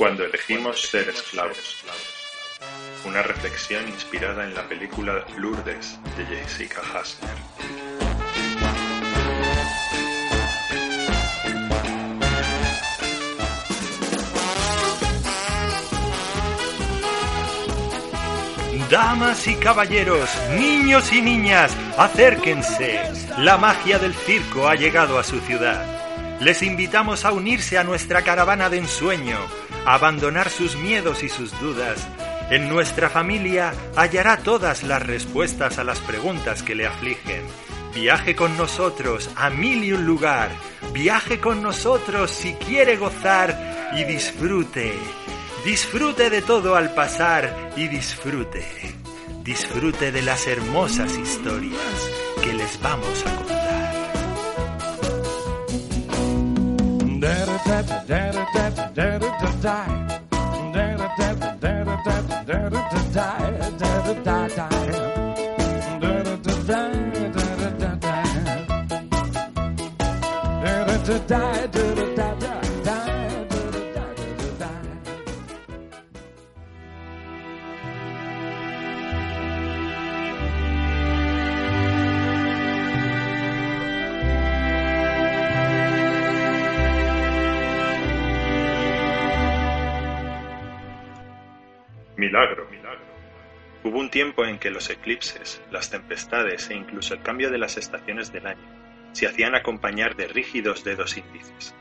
[0.00, 1.84] cuando elegimos ser esclavos.
[3.04, 7.36] Una reflexión inspirada en la película Lourdes de Jessica Hasner.
[18.88, 23.02] Damas y caballeros, niños y niñas, acérquense.
[23.36, 25.84] La magia del circo ha llegado a su ciudad.
[26.40, 29.36] Les invitamos a unirse a nuestra caravana de ensueño,
[29.86, 32.06] abandonar sus miedos y sus dudas.
[32.50, 37.42] En nuestra familia hallará todas las respuestas a las preguntas que le afligen.
[37.94, 40.50] Viaje con nosotros a mil y un lugar.
[40.92, 44.94] Viaje con nosotros si quiere gozar y disfrute.
[45.64, 48.64] Disfrute de todo al pasar y disfrute.
[49.44, 52.10] Disfrute de las hermosas historias
[52.42, 53.59] que les vamos a contar.
[59.60, 59.68] die.
[60.72, 63.20] Da da da da da da da da da
[63.78, 64.90] da da da da
[71.28, 72.09] die, die, die.
[92.30, 92.68] Milagro.
[93.82, 97.76] Hubo un tiempo en que los eclipses, las tempestades e incluso el cambio de las
[97.76, 98.68] estaciones del año
[99.10, 101.74] se hacían acompañar de rígidos dedos índices,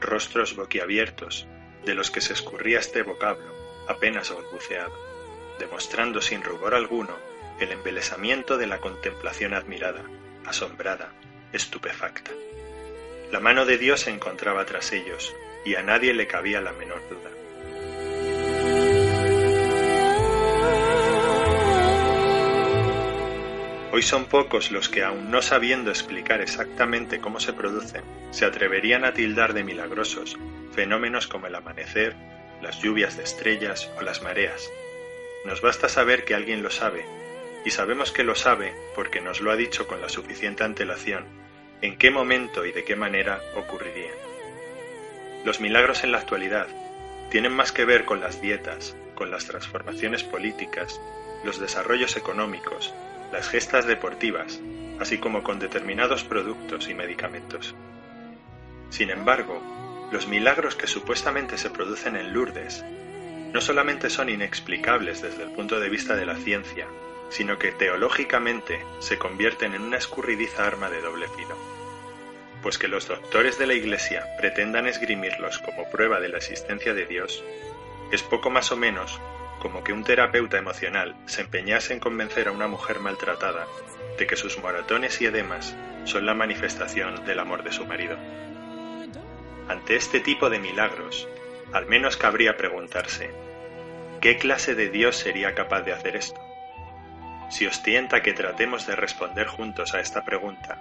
[0.00, 1.46] rostros boquiabiertos,
[1.86, 3.50] de los que se escurría este vocablo,
[3.88, 4.92] apenas balbuceado,
[5.58, 7.16] demostrando sin rubor alguno
[7.58, 10.02] el embelesamiento de la contemplación admirada,
[10.44, 11.10] asombrada,
[11.54, 12.32] estupefacta.
[13.32, 15.34] La mano de Dios se encontraba tras ellos,
[15.64, 17.30] y a nadie le cabía la menor duda.
[23.96, 29.06] Hoy son pocos los que, aun no sabiendo explicar exactamente cómo se producen, se atreverían
[29.06, 30.36] a tildar de milagrosos
[30.74, 32.14] fenómenos como el amanecer,
[32.60, 34.70] las lluvias de estrellas o las mareas.
[35.46, 37.06] Nos basta saber que alguien lo sabe,
[37.64, 41.24] y sabemos que lo sabe porque nos lo ha dicho con la suficiente antelación,
[41.80, 44.18] en qué momento y de qué manera ocurrirían.
[45.46, 46.66] Los milagros en la actualidad
[47.30, 51.00] tienen más que ver con las dietas, con las transformaciones políticas,
[51.44, 52.92] los desarrollos económicos,
[53.32, 54.60] las gestas deportivas,
[55.00, 57.74] así como con determinados productos y medicamentos.
[58.90, 59.60] Sin embargo,
[60.12, 62.84] los milagros que supuestamente se producen en Lourdes
[63.52, 66.86] no solamente son inexplicables desde el punto de vista de la ciencia,
[67.30, 71.56] sino que teológicamente se convierten en una escurridiza arma de doble filo.
[72.62, 77.06] Pues que los doctores de la Iglesia pretendan esgrimirlos como prueba de la existencia de
[77.06, 77.42] Dios
[78.12, 79.20] es poco más o menos
[79.60, 83.66] como que un terapeuta emocional se empeñase en convencer a una mujer maltratada
[84.18, 88.16] de que sus moratones y edemas son la manifestación del amor de su marido.
[89.68, 91.28] Ante este tipo de milagros,
[91.72, 93.30] al menos cabría preguntarse,
[94.20, 96.40] ¿qué clase de Dios sería capaz de hacer esto?
[97.50, 100.78] Si os tienta que tratemos de responder juntos a esta pregunta,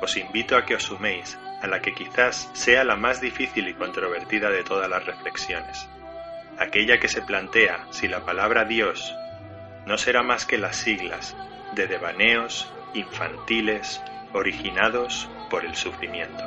[0.00, 3.74] os invito a que os suméis a la que quizás sea la más difícil y
[3.74, 5.88] controvertida de todas las reflexiones
[6.58, 9.14] aquella que se plantea si la palabra Dios
[9.86, 11.36] no será más que las siglas
[11.74, 14.00] de devaneos infantiles
[14.32, 16.42] originados por el sufrimiento.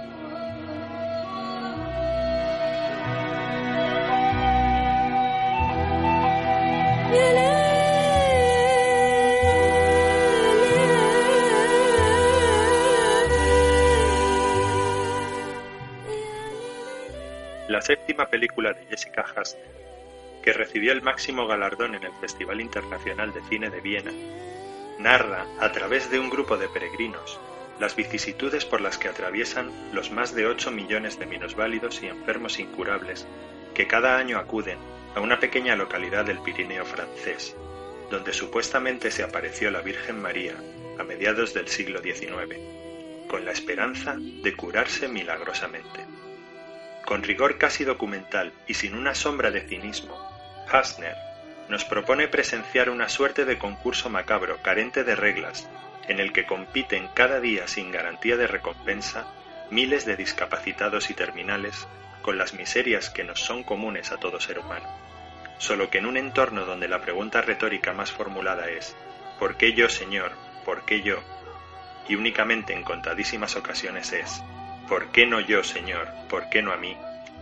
[17.67, 19.76] La séptima película de Jessica Chastain
[20.47, 24.13] que recibió el máximo galardón en el Festival Internacional de Cine de Viena,
[24.97, 27.37] narra, a través de un grupo de peregrinos,
[27.81, 32.59] las vicisitudes por las que atraviesan los más de 8 millones de minusválidos y enfermos
[32.59, 33.27] incurables
[33.73, 34.77] que cada año acuden
[35.15, 37.53] a una pequeña localidad del Pirineo francés,
[38.09, 40.55] donde supuestamente se apareció la Virgen María
[40.97, 42.55] a mediados del siglo XIX,
[43.27, 46.05] con la esperanza de curarse milagrosamente.
[47.05, 50.36] Con rigor casi documental y sin una sombra de cinismo,
[50.71, 51.15] Hasner
[51.69, 55.69] nos propone presenciar una suerte de concurso macabro carente de reglas,
[56.07, 59.27] en el que compiten cada día sin garantía de recompensa
[59.69, 61.87] miles de discapacitados y terminales
[62.21, 64.87] con las miserias que nos son comunes a todo ser humano.
[65.57, 68.95] Solo que en un entorno donde la pregunta retórica más formulada es
[69.39, 70.31] ¿por qué yo, Señor?
[70.63, 71.21] ¿por qué yo?
[72.07, 74.41] y únicamente en contadísimas ocasiones es
[74.87, 76.07] ¿por qué no yo, Señor?
[76.29, 76.95] ¿por qué no a mí?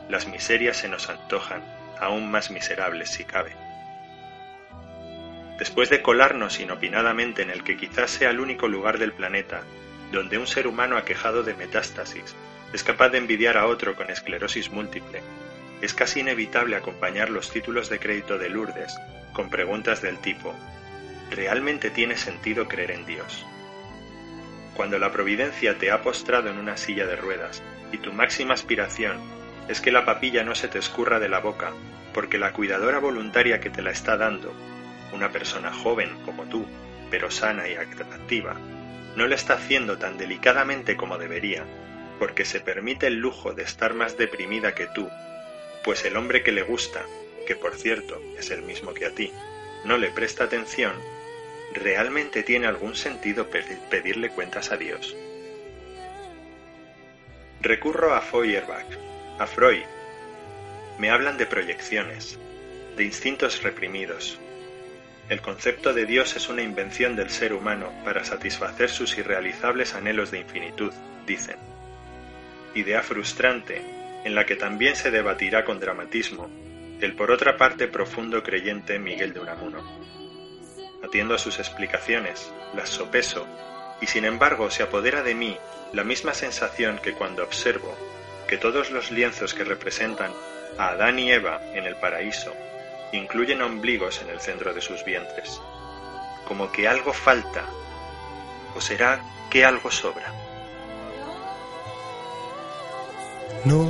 [0.10, 1.64] Las miserias se nos antojan
[2.00, 3.56] aún más miserables si cabe.
[5.58, 9.62] Después de colarnos inopinadamente en el que quizás sea el único lugar del planeta
[10.12, 12.36] donde un ser humano aquejado de metástasis
[12.74, 15.22] es capaz de envidiar a otro con esclerosis múltiple,
[15.82, 18.96] es casi inevitable acompañar los títulos de crédito de Lourdes
[19.34, 20.54] con preguntas del tipo
[21.32, 23.46] ¿Realmente tiene sentido creer en Dios?
[24.76, 29.18] Cuando la providencia te ha postrado en una silla de ruedas y tu máxima aspiración
[29.68, 31.72] es que la papilla no se te escurra de la boca,
[32.14, 34.54] porque la cuidadora voluntaria que te la está dando,
[35.14, 36.66] una persona joven como tú,
[37.10, 38.56] pero sana y atractiva,
[39.16, 41.64] no lo está haciendo tan delicadamente como debería,
[42.20, 45.10] porque se permite el lujo de estar más deprimida que tú,
[45.84, 47.04] pues el hombre que le gusta,
[47.48, 49.32] que por cierto es el mismo que a ti,
[49.84, 50.94] no le presta atención,
[51.74, 53.48] ¿realmente tiene algún sentido
[53.90, 55.16] pedirle cuentas a Dios?
[57.62, 58.86] Recurro a Feuerbach,
[59.38, 59.84] a Freud.
[60.98, 62.40] Me hablan de proyecciones,
[62.96, 64.40] de instintos reprimidos.
[65.28, 70.32] El concepto de Dios es una invención del ser humano para satisfacer sus irrealizables anhelos
[70.32, 70.94] de infinitud,
[71.26, 71.58] dicen.
[72.76, 73.82] Idea frustrante,
[74.24, 76.50] en la que también se debatirá con dramatismo
[77.02, 79.84] el por otra parte profundo creyente Miguel de Unamuno.
[81.04, 83.46] Atiendo a sus explicaciones, las sopeso,
[84.02, 85.58] y sin embargo se apodera de mí
[85.92, 87.96] la misma sensación que cuando observo
[88.48, 90.32] que todos los lienzos que representan
[90.78, 92.54] a Adán y Eva en el paraíso
[93.12, 95.62] incluyen ombligos en el centro de sus vientres,
[96.48, 97.66] como que algo falta,
[98.76, 100.34] o será que algo sobra.
[103.64, 103.90] No.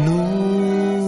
[0.00, 1.04] Només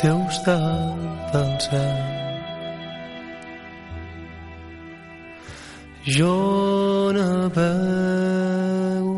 [0.00, 2.00] teus del cel.
[6.16, 9.16] Jo navego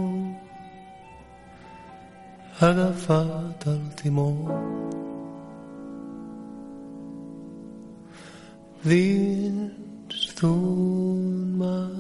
[2.58, 4.30] agafat el timó
[8.82, 11.22] dins d'un
[11.62, 11.94] mar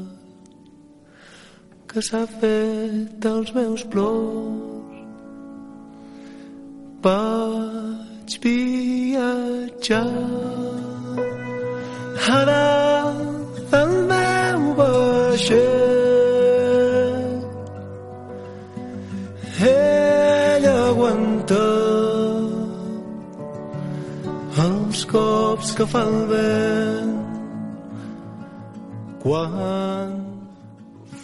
[1.86, 4.98] que s'ha fet dels meus plors
[7.06, 8.71] vaig viatjar
[9.90, 10.04] a
[12.46, 15.62] dalt del meu vaixell
[19.70, 21.64] ell aguanta
[24.66, 27.14] els cops que fa el vent
[29.26, 30.14] quan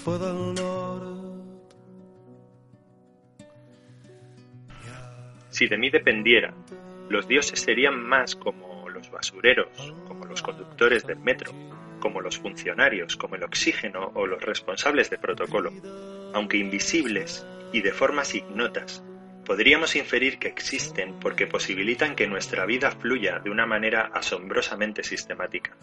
[0.02, 0.98] fa del nord
[5.58, 6.54] Si de mí dependiera,
[7.08, 9.68] los dioses serían más como los basureros,
[10.06, 11.52] como los conductores del metro,
[12.00, 15.72] como los funcionarios, como el oxígeno o los responsables de protocolo,
[16.34, 19.02] aunque invisibles y de formas ignotas.
[19.44, 25.74] Podríamos inferir que existen porque posibilitan que nuestra vida fluya de una manera asombrosamente sistemática.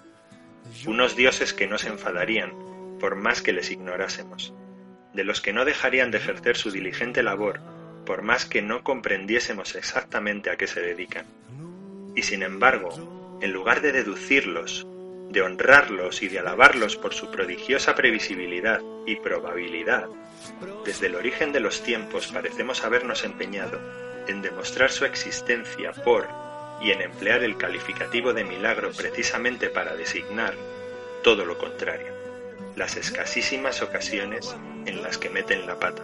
[0.86, 2.54] Unos dioses que no se enfadarían
[3.00, 4.54] por más que les ignorásemos,
[5.14, 7.60] de los que no dejarían de ejercer su diligente labor
[8.06, 11.26] por más que no comprendiésemos exactamente a qué se dedican.
[12.16, 14.88] Y sin embargo, en lugar de deducirlos,
[15.30, 20.08] de honrarlos y de alabarlos por su prodigiosa previsibilidad y probabilidad,
[20.86, 23.80] desde el origen de los tiempos parecemos habernos empeñado
[24.28, 26.28] en demostrar su existencia por
[26.82, 30.54] y en emplear el calificativo de milagro precisamente para designar
[31.24, 32.14] todo lo contrario,
[32.76, 36.04] las escasísimas ocasiones en las que meten la pata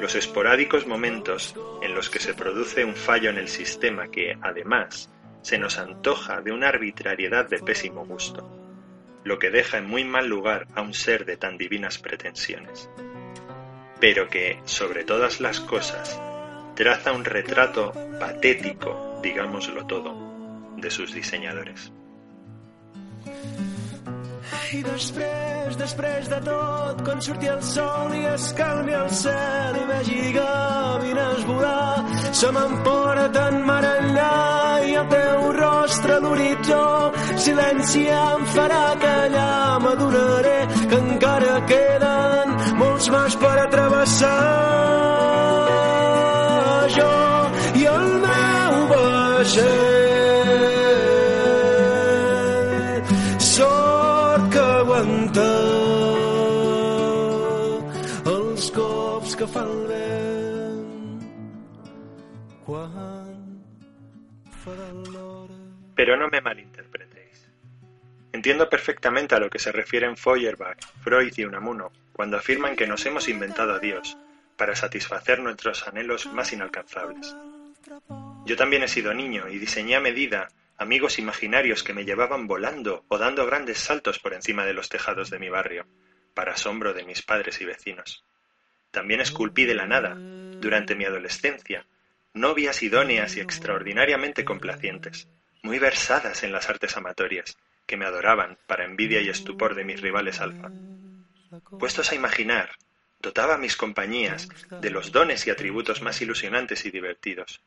[0.00, 5.10] los esporádicos momentos en los que se produce un fallo en el sistema que, además,
[5.42, 8.48] se nos antoja de una arbitrariedad de pésimo gusto,
[9.24, 12.88] lo que deja en muy mal lugar a un ser de tan divinas pretensiones,
[14.00, 16.18] pero que, sobre todas las cosas,
[16.74, 21.92] traza un retrato patético, digámoslo todo, de sus diseñadores.
[24.70, 29.86] I després, després de tot, quan surti el sol i es calmi el cel i
[29.88, 32.04] vegi gavines volar,
[32.38, 34.30] se m'emporten mar enllà
[34.86, 36.84] i el teu rostre a l'horitzó,
[37.46, 44.36] silenci em farà callar, m'adonaré que encara queden molts mars per atrevessar.
[46.94, 47.16] Jo
[47.82, 49.99] i el meu vaixell
[65.94, 67.48] Pero no me malinterpretéis.
[68.32, 73.04] Entiendo perfectamente a lo que se refieren Feuerbach, Freud y Unamuno cuando afirman que nos
[73.06, 74.16] hemos inventado a Dios
[74.56, 77.34] para satisfacer nuestros anhelos más inalcanzables.
[78.44, 83.04] Yo también he sido niño y diseñé a medida amigos imaginarios que me llevaban volando
[83.08, 85.86] o dando grandes saltos por encima de los tejados de mi barrio,
[86.34, 88.24] para asombro de mis padres y vecinos.
[88.90, 91.86] También esculpí de la nada, durante mi adolescencia,
[92.34, 95.28] novias idóneas y extraordinariamente complacientes,
[95.62, 97.56] muy versadas en las artes amatorias,
[97.86, 100.70] que me adoraban para envidia y estupor de mis rivales alfa.
[101.78, 102.70] Puestos a imaginar,
[103.20, 107.60] dotaba a mis compañías de los dones y atributos más ilusionantes y divertidos.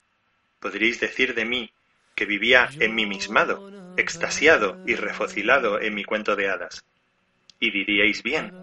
[0.60, 1.72] Podríais decir de mí
[2.16, 3.64] que vivía enmimismado,
[3.98, 6.86] extasiado y refocilado en mi cuento de hadas.
[7.60, 8.54] Y diríais bien,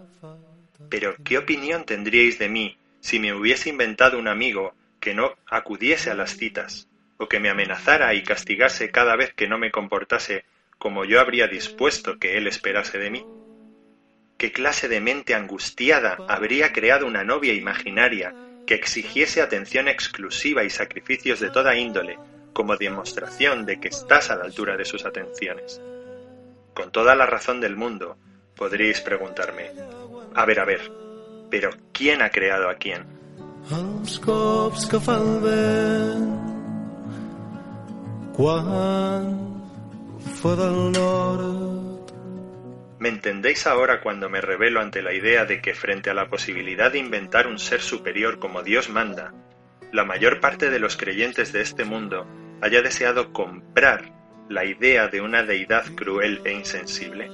[0.89, 6.09] pero ¿qué opinión tendríais de mí si me hubiese inventado un amigo que no acudiese
[6.11, 10.45] a las citas, o que me amenazara y castigase cada vez que no me comportase
[10.77, 13.25] como yo habría dispuesto que él esperase de mí?
[14.37, 18.33] ¿Qué clase de mente angustiada habría creado una novia imaginaria
[18.65, 22.17] que exigiese atención exclusiva y sacrificios de toda índole
[22.53, 25.79] como demostración de que estás a la altura de sus atenciones?
[26.73, 28.17] Con toda la razón del mundo,
[28.55, 29.69] podríais preguntarme,
[30.33, 30.91] a ver, a ver,
[31.51, 33.20] pero ¿quién ha creado a quién?
[42.99, 46.91] ¿Me entendéis ahora cuando me revelo ante la idea de que frente a la posibilidad
[46.91, 49.33] de inventar un ser superior como Dios manda,
[49.93, 52.27] la mayor parte de los creyentes de este mundo
[52.61, 54.11] haya deseado comprar
[54.49, 57.31] la idea de una deidad cruel e insensible?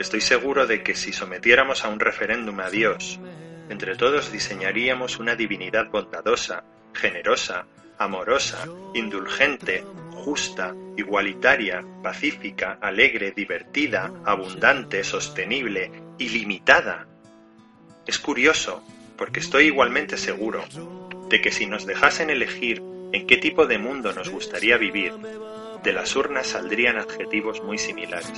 [0.00, 3.20] Estoy seguro de que si sometiéramos a un referéndum a Dios,
[3.70, 7.66] entre todos diseñaríamos una divinidad bondadosa, generosa,
[7.98, 17.06] amorosa, indulgente, justa, igualitaria, pacífica, alegre, divertida, abundante, sostenible, ilimitada.
[18.06, 18.82] Es curioso,
[19.16, 20.64] porque estoy igualmente seguro
[21.28, 25.12] de que si nos dejasen elegir en qué tipo de mundo nos gustaría vivir,
[25.82, 28.32] de las urnas saldrían adjetivos muy similares.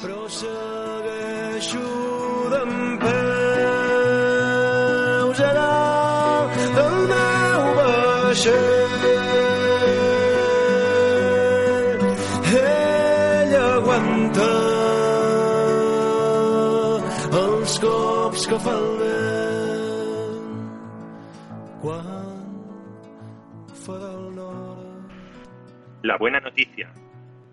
[26.02, 26.92] La buena noticia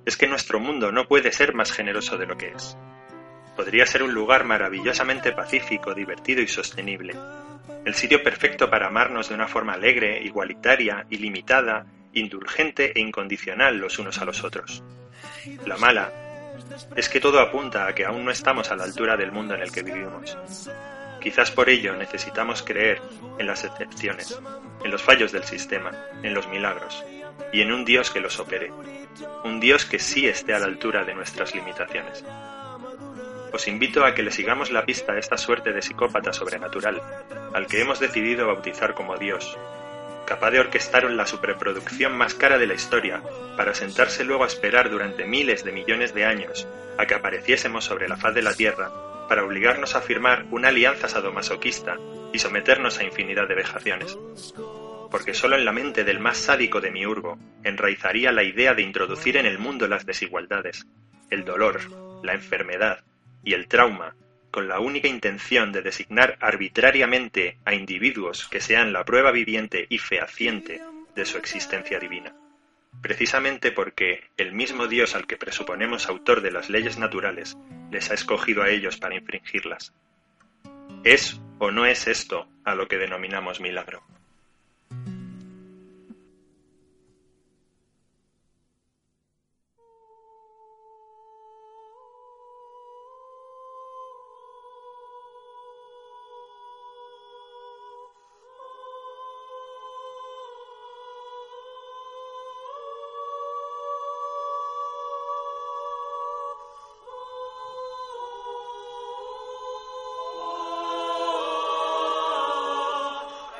[0.05, 2.77] es que nuestro mundo no puede ser más generoso de lo que es.
[3.55, 7.15] Podría ser un lugar maravillosamente pacífico, divertido y sostenible.
[7.89, 13.97] El sitio perfecto para amarnos de una forma alegre, igualitaria, ilimitada, indulgente e incondicional los
[13.97, 14.83] unos a los otros.
[15.65, 16.13] La mala
[16.95, 19.63] es que todo apunta a que aún no estamos a la altura del mundo en
[19.63, 20.37] el que vivimos.
[21.19, 23.01] Quizás por ello necesitamos creer
[23.39, 24.39] en las excepciones,
[24.83, 25.89] en los fallos del sistema,
[26.21, 27.03] en los milagros,
[27.51, 28.71] y en un Dios que los opere,
[29.43, 32.23] un Dios que sí esté a la altura de nuestras limitaciones.
[33.51, 37.01] Os invito a que le sigamos la pista a esta suerte de psicópata sobrenatural,
[37.53, 39.57] al que hemos decidido bautizar como Dios,
[40.29, 43.23] capaz de orquestar la superproducción más cara de la historia,
[43.57, 46.67] para sentarse luego a esperar durante miles de millones de años
[46.99, 48.91] a que apareciésemos sobre la faz de la Tierra,
[49.27, 51.97] para obligarnos a firmar una alianza sadomasoquista
[52.31, 54.17] y someternos a infinidad de vejaciones.
[55.09, 59.37] Porque solo en la mente del más sádico de Miurgo enraizaría la idea de introducir
[59.37, 60.85] en el mundo las desigualdades,
[61.31, 61.79] el dolor,
[62.23, 63.03] la enfermedad
[63.43, 64.15] y el trauma,
[64.51, 69.99] con la única intención de designar arbitrariamente a individuos que sean la prueba viviente y
[69.99, 70.81] fehaciente
[71.15, 72.35] de su existencia divina.
[73.01, 77.57] Precisamente porque el mismo Dios al que presuponemos autor de las leyes naturales
[77.91, 79.93] les ha escogido a ellos para infringirlas.
[81.03, 84.03] ¿Es o no es esto a lo que denominamos milagro?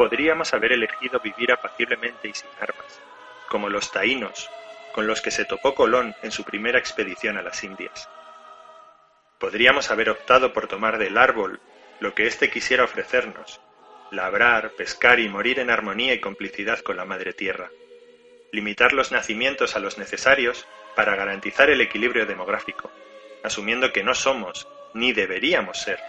[0.09, 2.99] Podríamos haber elegido vivir apaciblemente y sin armas,
[3.47, 4.49] como los taínos,
[4.91, 8.09] con los que se topó Colón en su primera expedición a las Indias.
[9.37, 11.59] Podríamos haber optado por tomar del árbol
[11.99, 13.61] lo que éste quisiera ofrecernos,
[14.09, 17.69] labrar, pescar y morir en armonía y complicidad con la Madre Tierra,
[18.51, 22.89] limitar los nacimientos a los necesarios para garantizar el equilibrio demográfico,
[23.43, 25.99] asumiendo que no somos, ni deberíamos ser,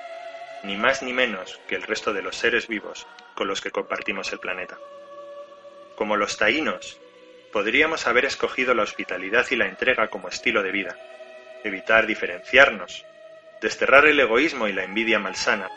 [0.63, 4.33] ni más ni menos que el resto de los seres vivos con los que compartimos
[4.33, 4.79] el planeta.
[5.97, 7.01] Como los taínos,
[7.53, 10.97] podríamos haber escogido la hospitalidad y la entrega como estilo de vida,
[11.65, 13.05] evitar diferenciarnos,
[13.61, 15.71] desterrar el egoísmo y la envidia malsana,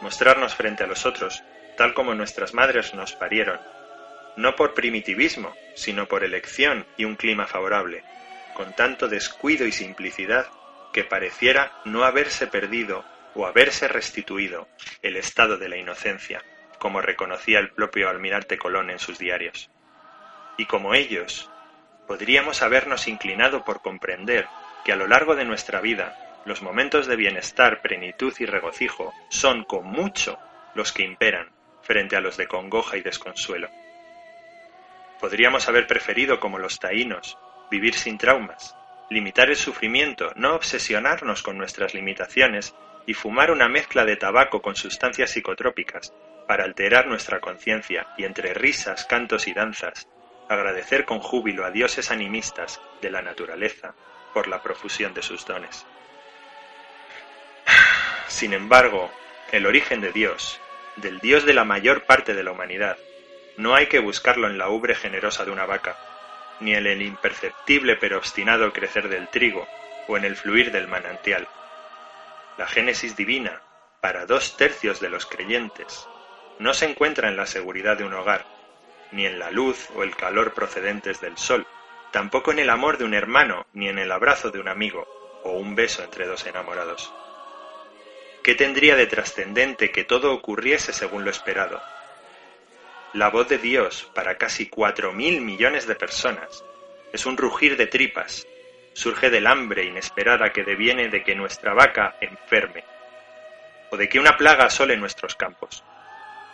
[0.00, 1.42] mostrarnos frente a los otros
[1.76, 3.60] tal como nuestras madres nos parieron,
[4.36, 8.02] no por primitivismo, sino por elección y un clima favorable,
[8.54, 10.46] con tanto descuido y simplicidad
[10.92, 13.04] que pareciera no haberse perdido
[13.36, 14.66] o haberse restituido
[15.02, 16.42] el estado de la inocencia,
[16.78, 19.70] como reconocía el propio almirante Colón en sus diarios.
[20.56, 21.50] Y como ellos,
[22.08, 24.46] podríamos habernos inclinado por comprender
[24.86, 29.64] que a lo largo de nuestra vida los momentos de bienestar, plenitud y regocijo son
[29.64, 30.38] con mucho
[30.74, 31.50] los que imperan
[31.82, 33.68] frente a los de congoja y desconsuelo.
[35.20, 37.36] Podríamos haber preferido, como los taínos,
[37.70, 38.74] vivir sin traumas,
[39.10, 42.74] limitar el sufrimiento, no obsesionarnos con nuestras limitaciones
[43.06, 46.12] y fumar una mezcla de tabaco con sustancias psicotrópicas
[46.46, 50.08] para alterar nuestra conciencia y entre risas, cantos y danzas,
[50.48, 53.94] agradecer con júbilo a dioses animistas de la naturaleza
[54.32, 55.86] por la profusión de sus dones.
[58.28, 59.10] Sin embargo,
[59.52, 60.60] el origen de Dios,
[60.96, 62.96] del Dios de la mayor parte de la humanidad,
[63.56, 65.96] no hay que buscarlo en la ubre generosa de una vaca,
[66.60, 69.66] ni en el imperceptible pero obstinado crecer del trigo
[70.08, 71.48] o en el fluir del manantial.
[72.56, 73.60] La génesis divina,
[74.00, 76.08] para dos tercios de los creyentes,
[76.58, 78.46] no se encuentra en la seguridad de un hogar,
[79.12, 81.66] ni en la luz o el calor procedentes del sol,
[82.12, 85.06] tampoco en el amor de un hermano, ni en el abrazo de un amigo,
[85.44, 87.12] o un beso entre dos enamorados.
[88.42, 91.82] ¿Qué tendría de trascendente que todo ocurriese según lo esperado?
[93.12, 96.64] La voz de Dios para casi cuatro mil millones de personas
[97.12, 98.46] es un rugir de tripas,
[98.96, 102.82] surge del hambre inesperada que deviene de que nuestra vaca enferme,
[103.90, 105.84] o de que una plaga asole nuestros campos.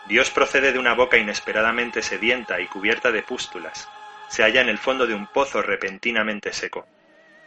[0.09, 3.89] Dios procede de una boca inesperadamente sedienta y cubierta de pústulas,
[4.29, 6.85] se halla en el fondo de un pozo repentinamente seco.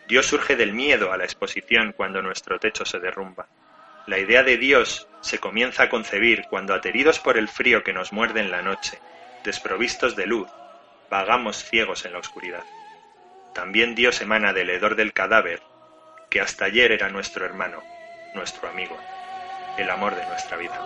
[0.07, 3.47] Dios surge del miedo a la exposición cuando nuestro techo se derrumba.
[4.07, 8.13] La idea de Dios se comienza a concebir cuando, ateridos por el frío que nos
[8.13, 8.97] muerde en la noche,
[9.43, 10.47] desprovistos de luz,
[11.09, 12.63] vagamos ciegos en la oscuridad.
[13.55, 15.61] También Dios emana del hedor del cadáver,
[16.29, 17.81] que hasta ayer era nuestro hermano,
[18.33, 18.97] nuestro amigo,
[19.77, 20.77] el amor de nuestra vida.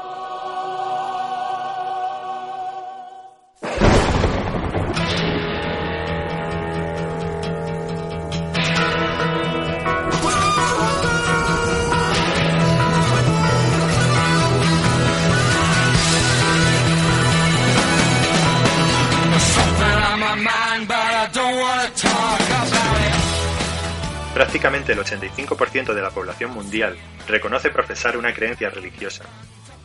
[24.39, 26.97] Prácticamente el 85% de la población mundial
[27.27, 29.25] reconoce profesar una creencia religiosa,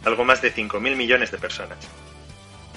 [0.05, 1.79] algo más de 5.000 millones de personas,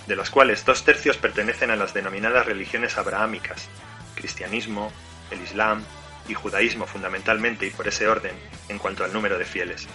[0.07, 3.69] de las cuales dos tercios pertenecen a las denominadas religiones abrahámicas,
[4.15, 4.91] cristianismo,
[5.29, 5.83] el islam
[6.27, 8.33] y judaísmo fundamentalmente y por ese orden
[8.69, 9.87] en cuanto al número de fieles.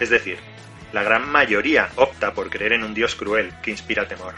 [0.00, 0.38] Es decir,
[0.94, 4.32] la gran mayoría opta por creer en un Dios cruel que inspira temor.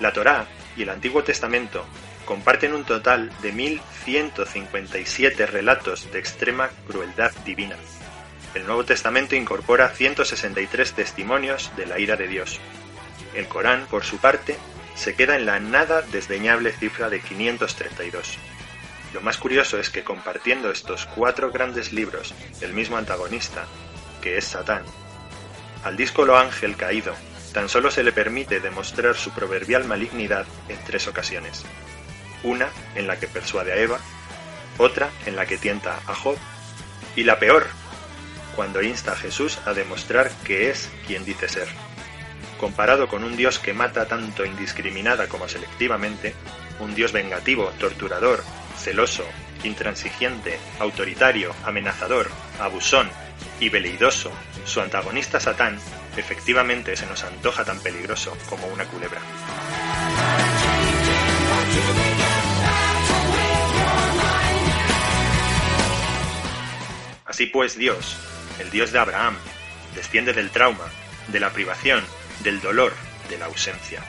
[0.00, 1.86] La Torá y el Antiguo Testamento
[2.28, 7.74] comparten un total de 1157 relatos de extrema crueldad divina.
[8.54, 12.60] El Nuevo Testamento incorpora 163 testimonios de la ira de Dios.
[13.34, 14.58] El Corán, por su parte,
[14.94, 18.36] se queda en la nada desdeñable cifra de 532.
[19.14, 23.64] Lo más curioso es que compartiendo estos cuatro grandes libros el mismo antagonista,
[24.20, 24.82] que es Satán,
[25.82, 27.14] al díscolo ángel caído
[27.54, 31.64] tan solo se le permite demostrar su proverbial malignidad en tres ocasiones
[32.42, 33.98] una en la que persuade a Eva,
[34.78, 36.36] otra en la que tienta a Job,
[37.16, 37.66] y la peor,
[38.54, 41.68] cuando insta a Jesús a demostrar que es quien dice ser.
[42.58, 46.34] Comparado con un Dios que mata tanto indiscriminada como selectivamente,
[46.80, 48.42] un Dios vengativo, torturador,
[48.76, 49.24] celoso,
[49.64, 53.08] intransigente, autoritario, amenazador, abusón
[53.60, 54.32] y veleidoso,
[54.64, 55.78] su antagonista Satán
[56.16, 59.20] efectivamente se nos antoja tan peligroso como una culebra.
[67.38, 68.16] Así pues Dios,
[68.58, 69.36] el Dios de Abraham,
[69.94, 70.86] desciende del trauma,
[71.28, 72.04] de la privación,
[72.40, 72.92] del dolor,
[73.30, 74.02] de la ausencia.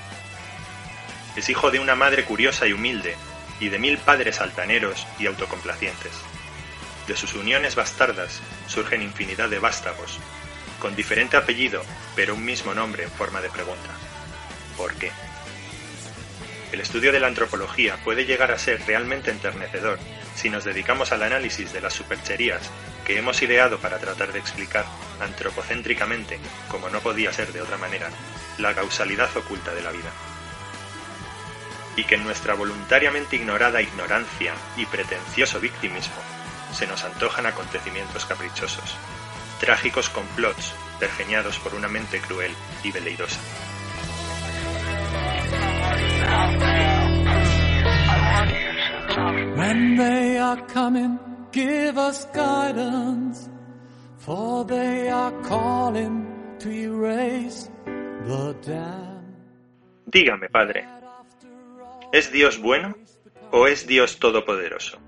[1.36, 3.16] Es hijo de una madre curiosa y humilde,
[3.60, 6.12] y de mil padres altaneros y autocomplacientes.
[7.08, 10.18] De sus uniones bastardas surgen infinidad de vástagos,
[10.80, 11.84] con diferente apellido,
[12.16, 13.92] pero un mismo nombre en forma de pregunta.
[14.76, 15.12] ¿Por qué?
[16.72, 20.00] El estudio de la antropología puede llegar a ser realmente enternecedor
[20.36, 22.72] si nos dedicamos al análisis de las supercherías
[23.10, 24.86] que hemos ideado para tratar de explicar
[25.20, 28.08] antropocéntricamente, como no podía ser de otra manera,
[28.60, 30.12] la causalidad oculta de la vida.
[31.96, 36.22] Y que en nuestra voluntariamente ignorada ignorancia y pretencioso victimismo
[36.72, 38.96] se nos antojan acontecimientos caprichosos,
[39.60, 43.40] trágicos complots pergeñados por una mente cruel y veleidosa.
[60.06, 60.86] Dígame, Padre,
[62.12, 62.96] ¿es Dios bueno
[63.52, 65.00] o es Dios todopoderoso?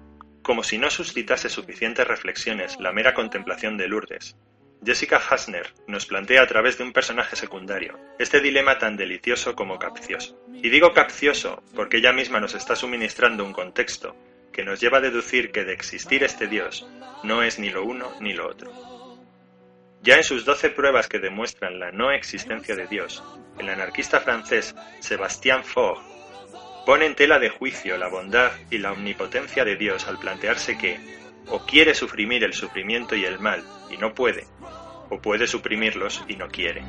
[0.42, 4.36] Como si no suscitase suficientes reflexiones la mera contemplación de Lourdes,
[4.84, 9.78] Jessica Hasner nos plantea a través de un personaje secundario este dilema tan delicioso como
[9.78, 10.44] capcioso.
[10.52, 14.16] Y digo capcioso porque ella misma nos está suministrando un contexto
[14.52, 16.88] que nos lleva a deducir que de existir este Dios
[17.24, 18.72] no es ni lo uno ni lo otro.
[20.02, 23.24] Ya en sus doce pruebas que demuestran la no existencia de Dios,
[23.60, 26.02] el anarquista francés Sébastien Faure
[26.86, 31.00] pone en tela de juicio la bondad y la omnipotencia de Dios al plantearse que
[31.48, 34.48] o quiere suprimir el sufrimiento y el mal y no puede,
[35.10, 36.84] o puede suprimirlos y no quiere.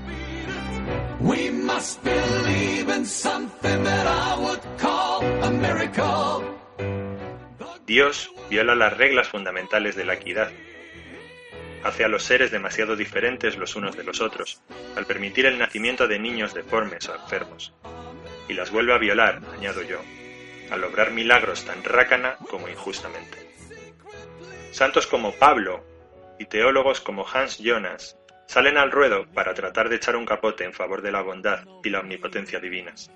[7.86, 10.52] Dios viola las reglas fundamentales de la equidad.
[11.82, 14.62] Hace a los seres demasiado diferentes los unos de los otros,
[14.94, 17.74] al permitir el nacimiento de niños deformes o enfermos.
[18.48, 20.00] Y las vuelve a violar, añado yo,
[20.70, 23.38] al obrar milagros tan rácana como injustamente.
[24.70, 25.84] Santos como Pablo
[26.38, 28.16] y teólogos como Hans Jonas
[28.46, 31.90] salen al ruedo para tratar de echar un capote en favor de la bondad y
[31.90, 33.10] la omnipotencia divinas.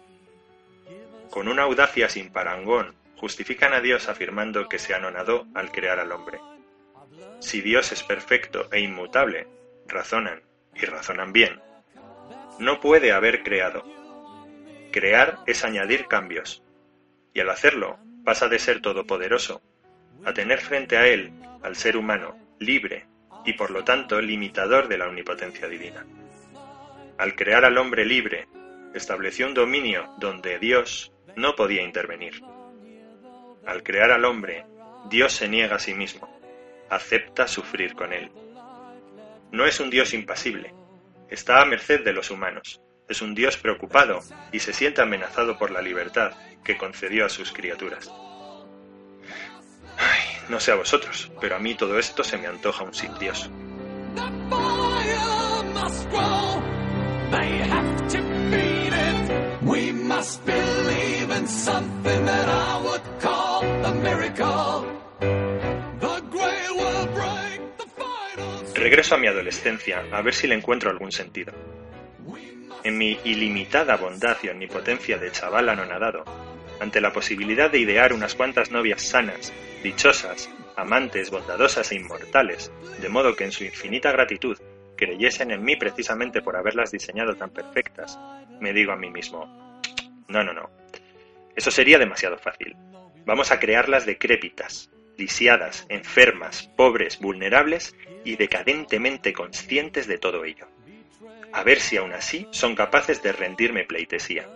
[1.31, 6.13] Con una audacia sin parangón, justifican a Dios afirmando que se anonadó al crear al
[6.13, 6.39] hombre.
[7.41, 9.47] Si Dios es perfecto e inmutable,
[9.87, 10.43] razonan,
[10.75, 11.61] y razonan bien,
[12.59, 13.85] no puede haber creado.
[14.93, 16.63] Crear es añadir cambios,
[17.35, 19.63] y al hacerlo pasa de ser todopoderoso
[20.25, 23.07] a tener frente a él al ser humano libre
[23.45, 26.07] y por lo tanto limitador de la omnipotencia divina.
[27.19, 28.49] Al crear al hombre libre,
[28.95, 32.43] estableció un dominio donde Dios no podía intervenir.
[33.67, 34.65] Al crear al hombre,
[35.11, 36.29] Dios se niega a sí mismo,
[36.89, 38.31] acepta sufrir con él.
[39.51, 40.73] No es un Dios impasible,
[41.29, 44.21] está a merced de los humanos, es un Dios preocupado
[44.53, 46.33] y se siente amenazado por la libertad
[46.65, 48.11] que concedió a sus criaturas.
[49.99, 53.17] Ay, no sé a vosotros, pero a mí todo esto se me antoja un sin
[53.19, 53.51] Dios.
[68.75, 71.53] Regreso a mi adolescencia a ver si le encuentro algún sentido.
[72.85, 76.25] En mi ilimitada bondad y omnipotencia de chaval anonadado,
[76.81, 82.71] ante la posibilidad de idear unas cuantas novias sanas, dichosas, amantes, bondadosas e inmortales,
[83.01, 84.59] de modo que en su infinita gratitud
[84.97, 88.19] creyesen en mí precisamente por haberlas diseñado tan perfectas,
[88.61, 89.81] me digo a mí mismo,
[90.29, 90.71] no, no, no,
[91.55, 92.77] eso sería demasiado fácil.
[93.27, 100.69] Vamos a crearlas decrépitas, lisiadas, enfermas, pobres, vulnerables y decadentemente conscientes de todo ello.
[101.53, 104.49] A ver si aún así son capaces de rendirme pleitesía.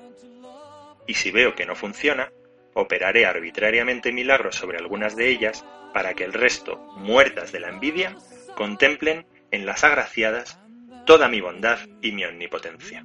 [1.09, 2.33] Y si veo que no funciona,
[2.73, 8.17] operaré arbitrariamente milagros sobre algunas de ellas para que el resto, muertas de la envidia,
[8.55, 10.61] contemplen en las agraciadas
[11.07, 13.05] toda mi bondad y mi omnipotencia.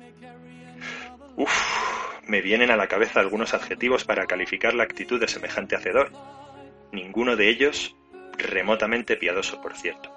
[1.38, 6.12] Uf, me vienen a la cabeza algunos adjetivos para calificar la actitud de semejante hacedor.
[6.92, 7.96] Ninguno de ellos
[8.38, 10.12] remotamente piadoso, por cierto.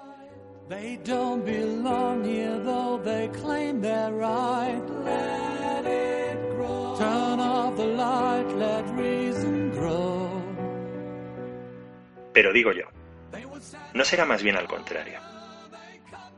[0.69, 4.83] They don't belong here, though they claim they're right.
[5.03, 6.95] Let it grow.
[6.95, 10.29] Turn off the light, let reason grow.
[12.33, 12.85] Pero digo yo,
[13.93, 15.19] ¿no será más bien al contrario?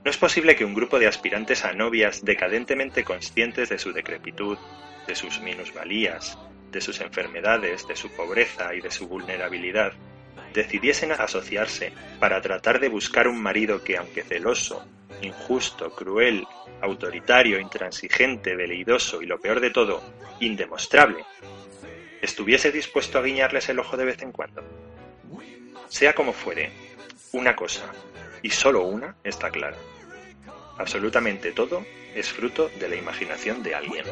[0.03, 4.57] ¿No es posible que un grupo de aspirantes a novias decadentemente conscientes de su decrepitud,
[5.05, 6.39] de sus minusvalías,
[6.71, 9.93] de sus enfermedades, de su pobreza y de su vulnerabilidad,
[10.53, 14.83] decidiesen asociarse para tratar de buscar un marido que, aunque celoso,
[15.21, 16.47] injusto, cruel,
[16.81, 20.01] autoritario, intransigente, veleidoso y lo peor de todo,
[20.39, 21.23] indemostrable,
[22.21, 24.63] estuviese dispuesto a guiñarles el ojo de vez en cuando?
[25.89, 26.71] Sea como fuere,
[27.33, 27.91] una cosa,
[28.41, 29.77] y solo una, está clara.
[30.77, 34.05] Absolutamente todo es fruto de la imaginación de alguien.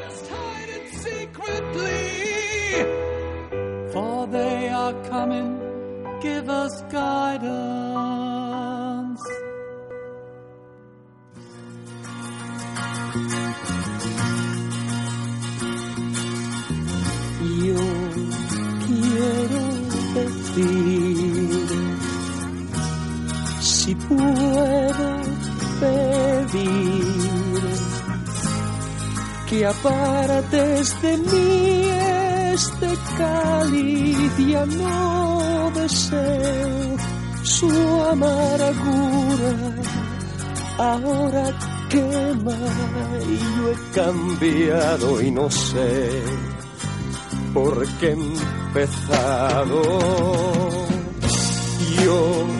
[24.10, 25.10] Puedo
[25.80, 27.20] pedir
[29.48, 31.90] que apartes de mí
[32.54, 36.98] este cáliz ya no deseo
[37.44, 37.70] su
[38.12, 39.54] amargura.
[40.78, 41.46] Ahora
[41.90, 42.58] quema
[43.28, 46.24] y yo he cambiado y no sé
[47.54, 49.82] por qué he empezado.
[52.04, 52.59] Yo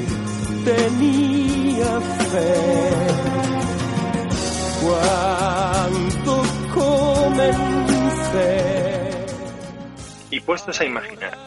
[0.66, 3.10] tenía fe.
[10.32, 11.38] Y puestos a imaginar,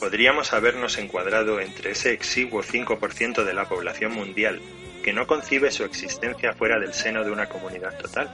[0.00, 4.60] podríamos habernos encuadrado entre ese exiguo 5% de la población mundial
[5.04, 8.30] que no concibe su existencia fuera del seno de una comunidad total,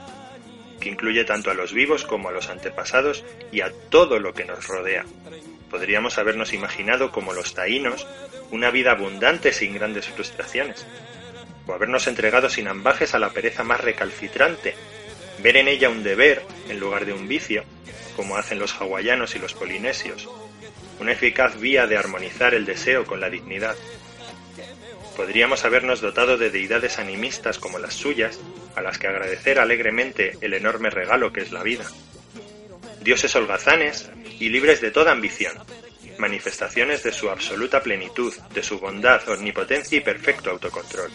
[0.79, 4.45] que incluye tanto a los vivos como a los antepasados y a todo lo que
[4.45, 5.05] nos rodea.
[5.69, 8.07] Podríamos habernos imaginado como los taínos
[8.51, 10.85] una vida abundante sin grandes frustraciones,
[11.65, 14.75] o habernos entregado sin ambajes a la pereza más recalcitrante,
[15.39, 17.63] ver en ella un deber en lugar de un vicio,
[18.15, 20.29] como hacen los hawaianos y los polinesios,
[20.99, 23.75] una eficaz vía de armonizar el deseo con la dignidad.
[25.15, 28.39] Podríamos habernos dotado de deidades animistas como las suyas,
[28.75, 31.85] a las que agradecer alegremente el enorme regalo que es la vida.
[33.07, 35.53] Dioses holgazanes y libres de toda ambición,
[36.17, 41.09] manifestaciones de su absoluta plenitud, de su bondad, omnipotencia y perfecto autocontrol.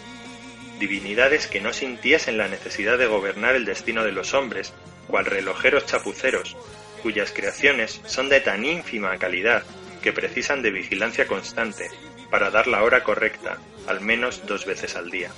[0.79, 4.73] Divinidades que no sintiesen la necesidad de gobernar el destino de los hombres,
[5.05, 6.57] cual relojeros chapuceros,
[7.03, 9.61] cuyas creaciones son de tan ínfima calidad
[10.01, 11.91] que precisan de vigilancia constante
[12.33, 15.29] para dar la hora correcta, al menos dos veces al día.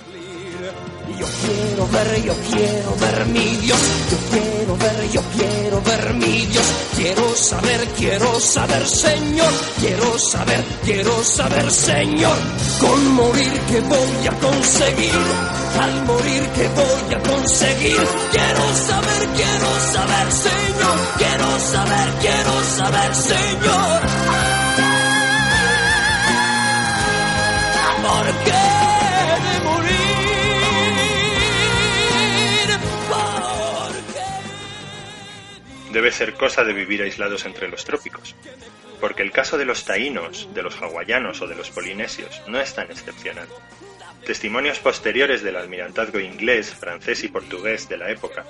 [1.18, 3.80] Yo quiero ver, yo quiero ver mi Dios.
[4.10, 6.66] Yo quiero ver, yo quiero ver mi Dios.
[6.96, 9.52] Quiero saber, quiero saber, Señor.
[9.78, 12.36] Quiero saber, quiero saber, Señor.
[12.80, 15.20] Con morir que voy a conseguir.
[15.78, 18.06] Al morir que voy a conseguir.
[18.32, 20.98] Quiero saber, quiero saber, Señor.
[21.18, 24.55] Quiero saber, quiero saber, Señor.
[35.96, 38.34] Debe ser cosa de vivir aislados entre los trópicos,
[39.00, 42.74] porque el caso de los taínos, de los hawaianos o de los polinesios no es
[42.74, 43.48] tan excepcional.
[44.26, 48.44] Testimonios posteriores del almirantazgo inglés, francés y portugués de la época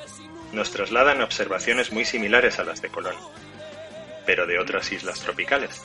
[0.52, 3.14] nos trasladan observaciones muy similares a las de Colón,
[4.24, 5.82] pero de otras islas tropicales.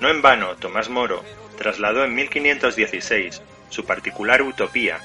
[0.00, 1.24] No en vano, Tomás Moro
[1.56, 5.00] trasladó en 1516 su particular utopía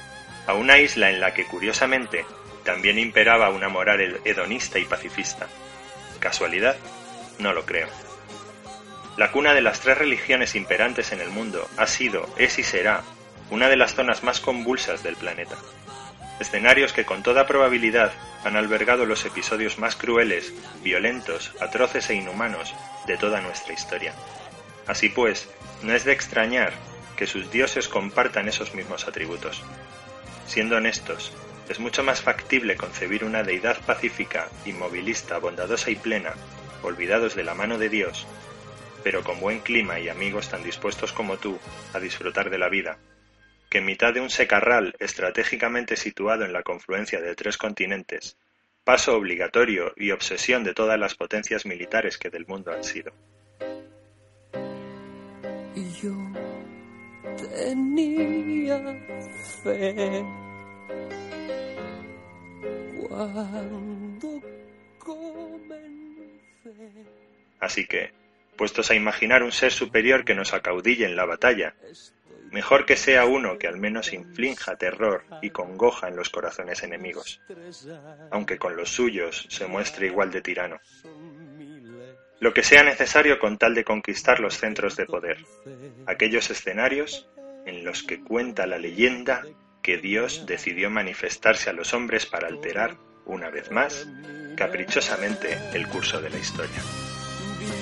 [0.46, 2.24] a una isla en la que, curiosamente,
[2.64, 5.48] también imperaba una moral hedonista y pacifista.
[6.18, 6.76] ¿Casualidad?
[7.38, 7.88] No lo creo.
[9.16, 13.02] La cuna de las tres religiones imperantes en el mundo ha sido, es y será,
[13.50, 15.56] una de las zonas más convulsas del planeta.
[16.38, 18.12] Escenarios que con toda probabilidad
[18.44, 22.74] han albergado los episodios más crueles, violentos, atroces e inhumanos
[23.06, 24.14] de toda nuestra historia.
[24.90, 25.48] Así pues,
[25.82, 26.72] no es de extrañar
[27.16, 29.62] que sus dioses compartan esos mismos atributos.
[30.48, 31.32] Siendo honestos,
[31.68, 36.34] es mucho más factible concebir una deidad pacífica, inmovilista, bondadosa y plena,
[36.82, 38.26] olvidados de la mano de Dios,
[39.04, 41.60] pero con buen clima y amigos tan dispuestos como tú
[41.94, 42.98] a disfrutar de la vida,
[43.70, 48.38] que en mitad de un secarral estratégicamente situado en la confluencia de tres continentes,
[48.82, 53.12] paso obligatorio y obsesión de todas las potencias militares que del mundo han sido.
[56.02, 56.16] Yo
[57.36, 58.78] tenía
[59.62, 60.24] fe
[63.08, 64.40] cuando
[64.98, 65.90] comencé.
[67.58, 68.12] Así que,
[68.56, 71.74] puestos a imaginar un ser superior que nos acaudille en la batalla,
[72.50, 77.40] mejor que sea uno que al menos inflinja terror y congoja en los corazones enemigos,
[78.30, 80.80] aunque con los suyos se muestre igual de tirano.
[82.40, 85.44] Lo que sea necesario con tal de conquistar los centros de poder,
[86.06, 87.28] aquellos escenarios
[87.66, 89.42] en los que cuenta la leyenda
[89.82, 94.08] que Dios decidió manifestarse a los hombres para alterar, una vez más,
[94.56, 96.82] caprichosamente el curso de la historia.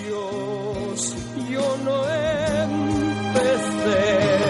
[0.04, 1.16] Dios,
[1.50, 2.04] yo no
[3.30, 4.47] empecé.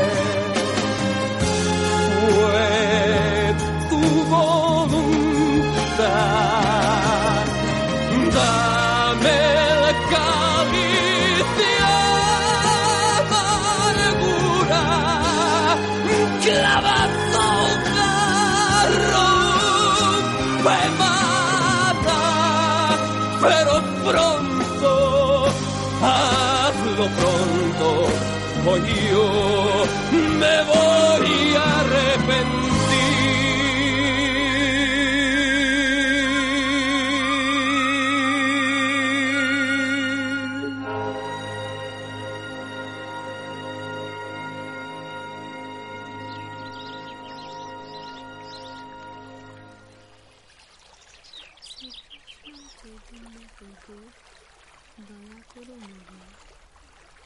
[53.87, 56.19] দয়া করে নেবে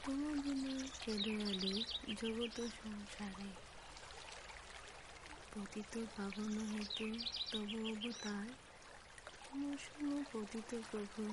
[0.04, 0.66] তোমার জন্য
[1.02, 1.76] কেঁদে আলি
[2.20, 3.50] জগত সংসারে
[5.54, 7.08] পতিত পাবন হেতু
[7.52, 8.48] তব অবতার
[9.46, 11.24] তোমার শুনো পতিত প্রভু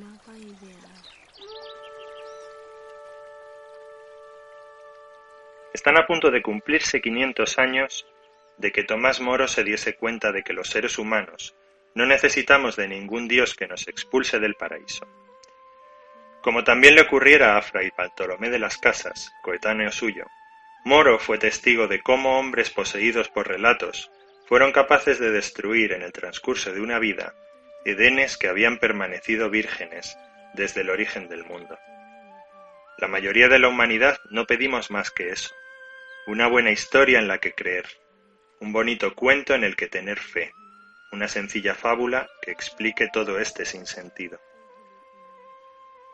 [0.00, 1.04] না পাইবে আর
[5.74, 7.90] Están a punto de cumplirse 500 años
[8.58, 11.42] de que Tomás Moro se diese cuenta de que los seres humanos
[11.97, 15.07] no necesitamos de ningún Dios que nos expulse del paraíso.
[16.43, 20.27] Como también le ocurriera a Fray Bartolomé de las Casas, coetáneo suyo,
[20.85, 24.11] Moro fue testigo de cómo hombres poseídos por relatos
[24.45, 27.33] fueron capaces de destruir en el transcurso de una vida
[27.83, 30.19] edenes que habían permanecido vírgenes
[30.53, 31.79] desde el origen del mundo.
[32.99, 35.49] La mayoría de la humanidad no pedimos más que eso,
[36.27, 37.87] una buena historia en la que creer,
[38.59, 40.51] un bonito cuento en el que tener fe,
[41.11, 44.39] una sencilla fábula que explique todo este sinsentido.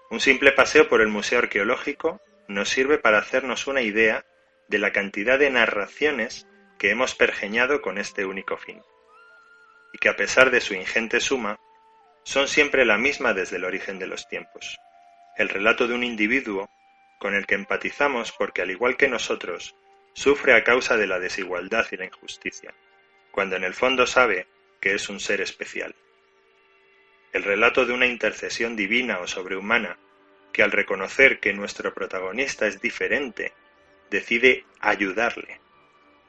[0.09, 4.25] Un simple paseo por el Museo Arqueológico nos sirve para hacernos una idea
[4.67, 8.81] de la cantidad de narraciones que hemos pergeñado con este único fin,
[9.93, 11.59] y que a pesar de su ingente suma,
[12.23, 14.77] son siempre la misma desde el origen de los tiempos,
[15.37, 16.69] el relato de un individuo
[17.19, 19.75] con el que empatizamos porque al igual que nosotros,
[20.13, 22.73] sufre a causa de la desigualdad y la injusticia,
[23.31, 24.47] cuando en el fondo sabe
[24.83, 25.95] que es un ser especial.
[27.31, 29.97] El relato de una intercesión divina o sobrehumana
[30.51, 33.53] que al reconocer que nuestro protagonista es diferente,
[34.11, 35.61] decide ayudarle,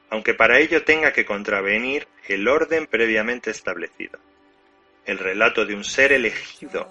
[0.09, 4.21] aunque para ello tenga que contravenir el orden previamente establecido.
[5.05, 6.89] El relato de un ser elegido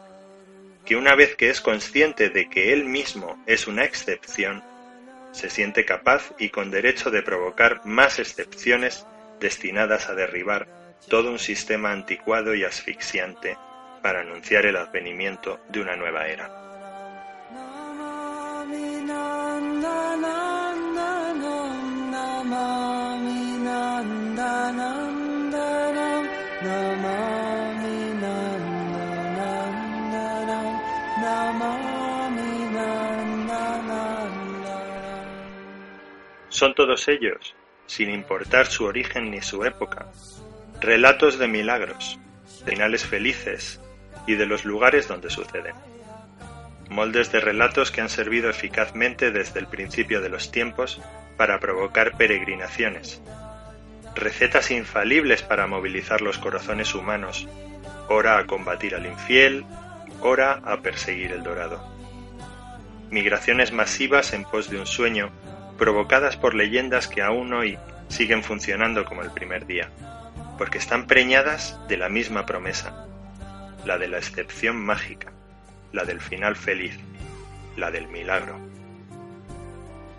[0.85, 4.61] que una vez que es consciente de que él mismo es una excepción,
[5.31, 9.07] se siente capaz y con derecho de provocar más excepciones
[9.39, 13.57] destinadas a derribar todo un sistema anticuado y asfixiante
[14.01, 16.63] para anunciar el advenimiento de una nueva era.
[36.49, 37.55] Son todos ellos,
[37.87, 40.07] sin importar su origen ni su época,
[40.83, 42.19] relatos de milagros,
[42.65, 43.79] de finales felices
[44.27, 45.75] y de los lugares donde suceden.
[46.89, 51.01] Moldes de relatos que han servido eficazmente desde el principio de los tiempos
[51.37, 53.21] para provocar peregrinaciones.
[54.13, 57.47] Recetas infalibles para movilizar los corazones humanos,
[58.09, 59.63] ora a combatir al infiel,
[60.19, 61.81] ora a perseguir el dorado.
[63.09, 65.31] Migraciones masivas en pos de un sueño,
[65.77, 69.89] provocadas por leyendas que aún hoy siguen funcionando como el primer día,
[70.57, 73.07] porque están preñadas de la misma promesa,
[73.85, 75.31] la de la excepción mágica,
[75.91, 76.97] la del final feliz,
[77.75, 78.59] la del milagro.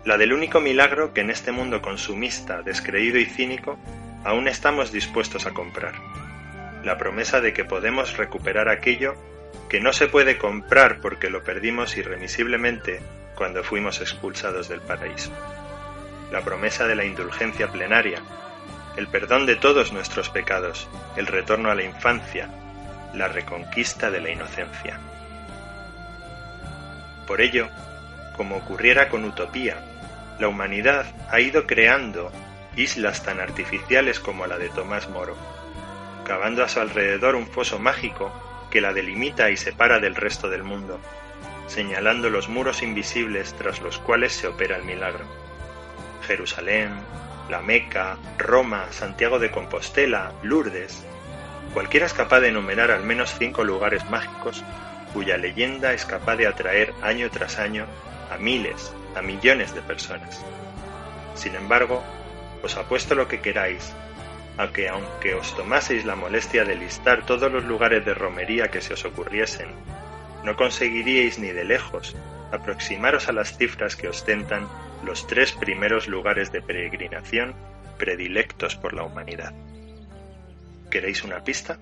[0.03, 3.79] La del único milagro que en este mundo consumista, descreído y cínico,
[4.23, 5.93] aún estamos dispuestos a comprar.
[6.83, 9.15] La promesa de que podemos recuperar aquello
[9.69, 13.01] que no se puede comprar porque lo perdimos irremisiblemente
[13.35, 15.31] cuando fuimos expulsados del paraíso.
[16.31, 18.21] La promesa de la indulgencia plenaria,
[18.97, 22.49] el perdón de todos nuestros pecados, el retorno a la infancia,
[23.13, 24.99] la reconquista de la inocencia.
[27.27, 27.69] Por ello,
[28.37, 29.77] como ocurriera con Utopía,
[30.39, 32.31] la humanidad ha ido creando
[32.75, 35.35] islas tan artificiales como la de Tomás Moro,
[36.25, 38.31] cavando a su alrededor un foso mágico
[38.69, 40.99] que la delimita y separa del resto del mundo,
[41.67, 45.25] señalando los muros invisibles tras los cuales se opera el milagro.
[46.27, 46.91] Jerusalén,
[47.49, 51.05] la Meca, Roma, Santiago de Compostela, Lourdes.
[51.73, 54.63] Cualquiera es capaz de enumerar al menos cinco lugares mágicos
[55.13, 57.85] cuya leyenda es capaz de atraer año tras año
[58.31, 60.43] a miles, a millones de personas.
[61.35, 62.03] Sin embargo,
[62.63, 63.93] os apuesto lo que queráis,
[64.57, 68.81] a que aunque os tomaseis la molestia de listar todos los lugares de romería que
[68.81, 69.67] se os ocurriesen,
[70.43, 72.15] no conseguiríais ni de lejos
[72.51, 74.67] aproximaros a las cifras que ostentan
[75.05, 77.53] los tres primeros lugares de peregrinación
[77.97, 79.53] predilectos por la humanidad.
[80.89, 81.77] ¿Queréis una pista?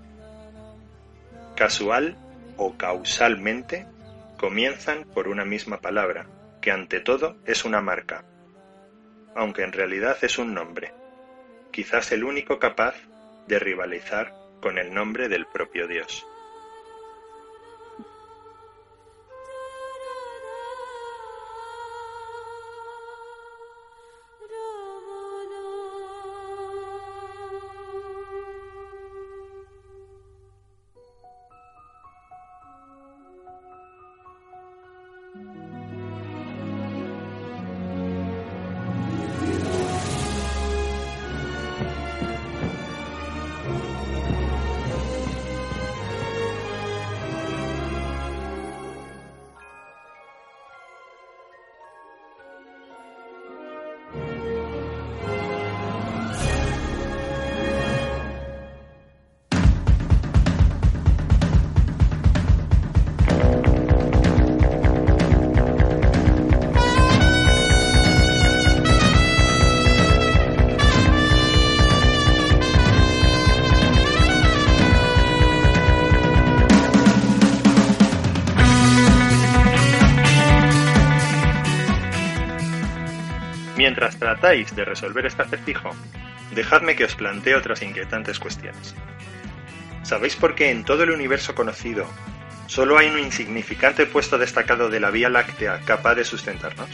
[1.56, 2.18] Casual
[2.58, 3.88] o causalmente
[4.38, 6.28] comienzan por una misma palabra,
[6.62, 8.26] que ante todo es una marca,
[9.36, 10.94] aunque en realidad es un nombre,
[11.72, 12.96] quizás el único capaz
[13.48, 16.26] de rivalizar con el nombre del propio Dios.
[84.12, 85.92] Tratáis de resolver este acertijo,
[86.52, 88.96] dejadme que os plantee otras inquietantes cuestiones.
[90.04, 92.06] ¿Sabéis por qué en todo el universo conocido
[92.68, 96.90] solo hay un insignificante puesto destacado de la Vía Láctea capaz de sustentarnos?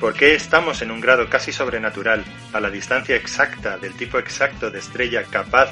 [0.00, 4.70] ¿Por qué estamos en un grado casi sobrenatural a la distancia exacta del tipo exacto
[4.70, 5.70] de estrella capaz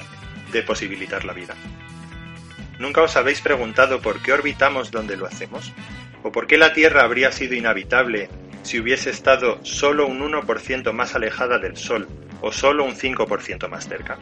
[0.52, 1.54] de posibilitar la vida?
[2.78, 5.72] ¿Nunca os habéis preguntado por qué orbitamos donde lo hacemos?
[6.22, 8.30] ¿O por qué la Tierra habría sido inhabitable
[8.64, 12.08] si hubiese estado solo un 1% más alejada del Sol
[12.40, 14.18] o solo un 5% más cerca?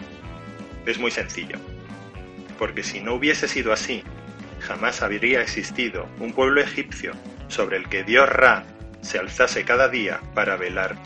[0.84, 1.57] Es muy sencillo.
[2.59, 4.03] Porque si no hubiese sido así,
[4.61, 7.12] jamás habría existido un pueblo egipcio
[7.49, 8.64] sobre el que Dios Ra
[9.01, 10.97] se alzase cada día para velar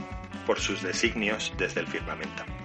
[0.46, 2.55] por sus designios desde el firmamento.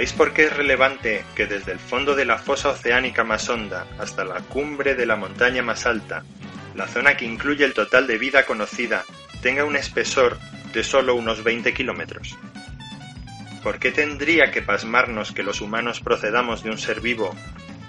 [0.00, 3.86] ¿Sabéis por qué es relevante que desde el fondo de la fosa oceánica más honda
[3.98, 6.24] hasta la cumbre de la montaña más alta,
[6.74, 9.04] la zona que incluye el total de vida conocida
[9.42, 10.38] tenga un espesor
[10.72, 12.38] de solo unos 20 kilómetros?
[13.62, 17.36] ¿Por qué tendría que pasmarnos que los humanos procedamos de un ser vivo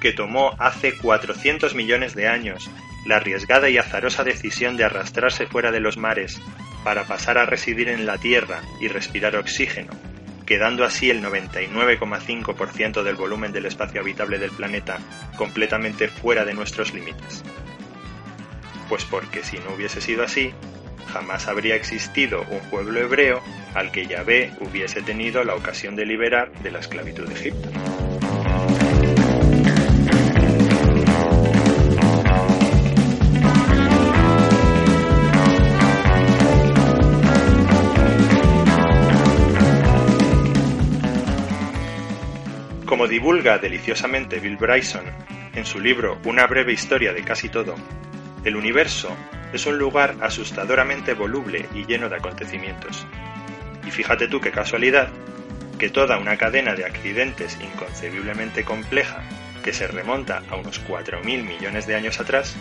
[0.02, 2.70] que tomó hace 400 millones de años
[3.06, 6.42] la arriesgada y azarosa decisión de arrastrarse fuera de los mares
[6.84, 10.11] para pasar a residir en la Tierra y respirar oxígeno,
[10.46, 15.00] quedando así el 99,5% del volumen del espacio habitable del planeta
[15.38, 17.44] completamente fuera de nuestros límites.
[18.90, 20.54] Pues porque si no hubiese sido así,
[21.12, 23.42] jamás habría existido un pueblo hebreo
[23.74, 27.70] al que Yahvé hubiese tenido la ocasión de liberar de la esclavitud de Egipto.
[43.02, 45.06] Como divulga deliciosamente Bill Bryson
[45.56, 47.74] en su libro Una breve historia de casi todo,
[48.44, 49.18] el universo
[49.52, 53.08] es un lugar asustadoramente voluble y lleno de acontecimientos.
[53.88, 55.10] Y fíjate tú qué casualidad
[55.80, 59.24] que toda una cadena de accidentes inconcebiblemente compleja
[59.64, 62.56] que se remonta a unos 4.000 millones de años atrás,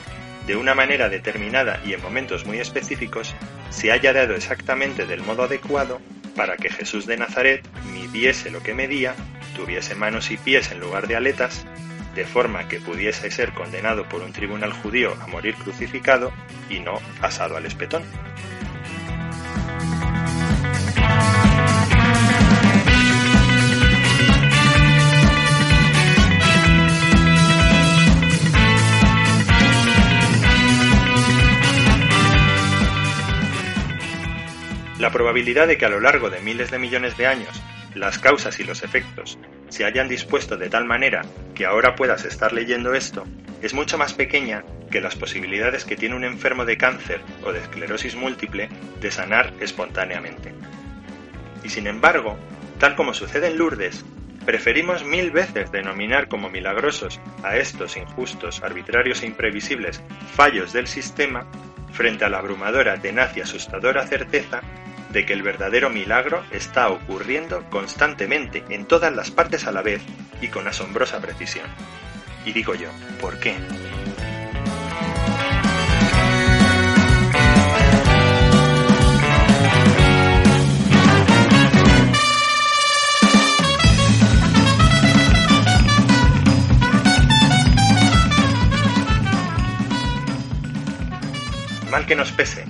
[0.47, 3.34] de una manera determinada y en momentos muy específicos,
[3.68, 6.01] se haya dado exactamente del modo adecuado
[6.34, 7.62] para que Jesús de Nazaret
[7.93, 9.14] midiese lo que medía,
[9.55, 11.66] tuviese manos y pies en lugar de aletas,
[12.14, 16.32] de forma que pudiese ser condenado por un tribunal judío a morir crucificado
[16.68, 18.03] y no asado al espetón.
[34.98, 37.62] La probabilidad de que a lo largo de miles de millones de años
[37.95, 39.38] las causas y los efectos
[39.68, 41.22] se hayan dispuesto de tal manera
[41.55, 43.24] que ahora puedas estar leyendo esto
[43.62, 47.61] es mucho más pequeña que las posibilidades que tiene un enfermo de cáncer o de
[47.61, 48.68] esclerosis múltiple
[49.01, 50.53] de sanar espontáneamente.
[51.62, 52.38] Y sin embargo,
[52.78, 54.05] tal como sucede en Lourdes,
[54.47, 60.03] preferimos mil veces denominar como milagrosos a estos injustos, arbitrarios e imprevisibles
[60.34, 61.47] fallos del sistema
[61.93, 64.62] frente a la abrumadora, tenaz y asustadora certeza
[65.12, 70.02] de que el verdadero milagro está ocurriendo constantemente en todas las partes a la vez
[70.40, 71.66] y con asombrosa precisión.
[72.44, 72.88] Y digo yo,
[73.20, 73.56] ¿por qué?
[91.90, 92.64] Mal que nos pese,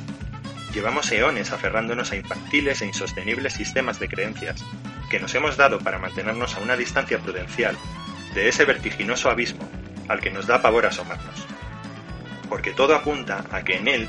[0.80, 4.64] llevamos eones aferrándonos a infantiles e insostenibles sistemas de creencias
[5.10, 7.76] que nos hemos dado para mantenernos a una distancia prudencial
[8.32, 9.68] de ese vertiginoso abismo
[10.08, 11.46] al que nos da pavor asomarnos.
[12.48, 14.08] Porque todo apunta a que en él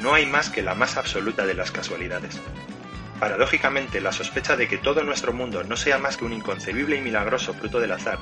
[0.00, 2.40] no hay más que la más absoluta de las casualidades.
[3.18, 7.02] Paradójicamente, la sospecha de que todo nuestro mundo no sea más que un inconcebible y
[7.02, 8.18] milagroso fruto del azar,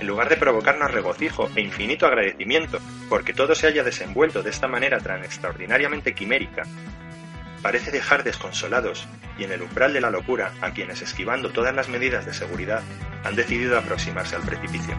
[0.00, 4.66] en lugar de provocarnos regocijo e infinito agradecimiento porque todo se haya desenvuelto de esta
[4.66, 6.64] manera tan extraordinariamente quimérica,
[7.62, 9.06] parece dejar desconsolados
[9.38, 12.82] y en el umbral de la locura a quienes esquivando todas las medidas de seguridad
[13.24, 14.98] han decidido aproximarse al precipicio.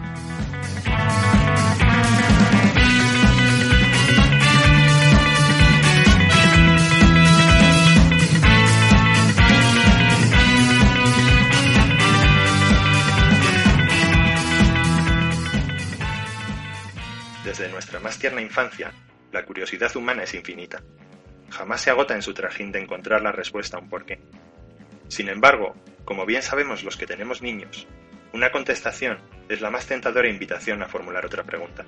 [17.44, 18.92] Desde nuestra más tierna infancia,
[19.30, 20.82] la curiosidad humana es infinita
[21.52, 24.18] jamás se agota en su trajín de encontrar la respuesta a un porqué.
[25.08, 25.74] Sin embargo,
[26.04, 27.86] como bien sabemos los que tenemos niños,
[28.32, 31.84] una contestación es la más tentadora invitación a formular otra pregunta.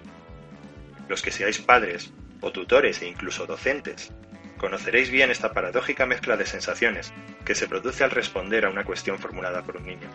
[1.09, 4.13] Los que seáis padres, o tutores e incluso docentes,
[4.59, 7.13] conoceréis bien esta paradójica mezcla de sensaciones
[7.45, 10.09] que se produce al responder a una cuestión formulada por un niño.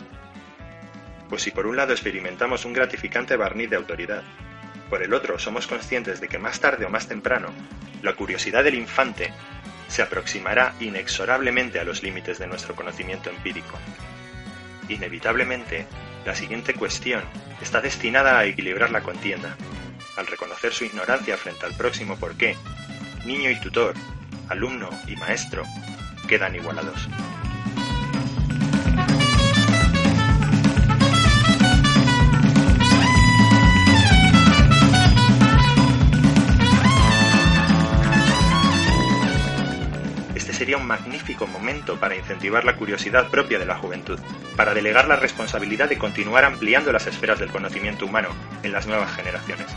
[1.27, 4.23] Pues si por un lado experimentamos un gratificante barniz de autoridad,
[4.89, 7.49] por el otro somos conscientes de que más tarde o más temprano
[8.01, 9.31] la curiosidad del infante
[9.87, 13.77] se aproximará inexorablemente a los límites de nuestro conocimiento empírico.
[14.87, 15.85] Inevitablemente,
[16.25, 17.23] la siguiente cuestión
[17.61, 19.55] está destinada a equilibrar la contienda.
[20.15, 22.55] Al reconocer su ignorancia frente al próximo porqué,
[23.25, 23.95] niño y tutor,
[24.47, 25.63] alumno y maestro
[26.27, 27.07] quedan igualados.
[40.59, 44.19] Sería un magnífico momento para incentivar la curiosidad propia de la juventud,
[44.57, 48.27] para delegar la responsabilidad de continuar ampliando las esferas del conocimiento humano
[48.61, 49.67] en las nuevas generaciones,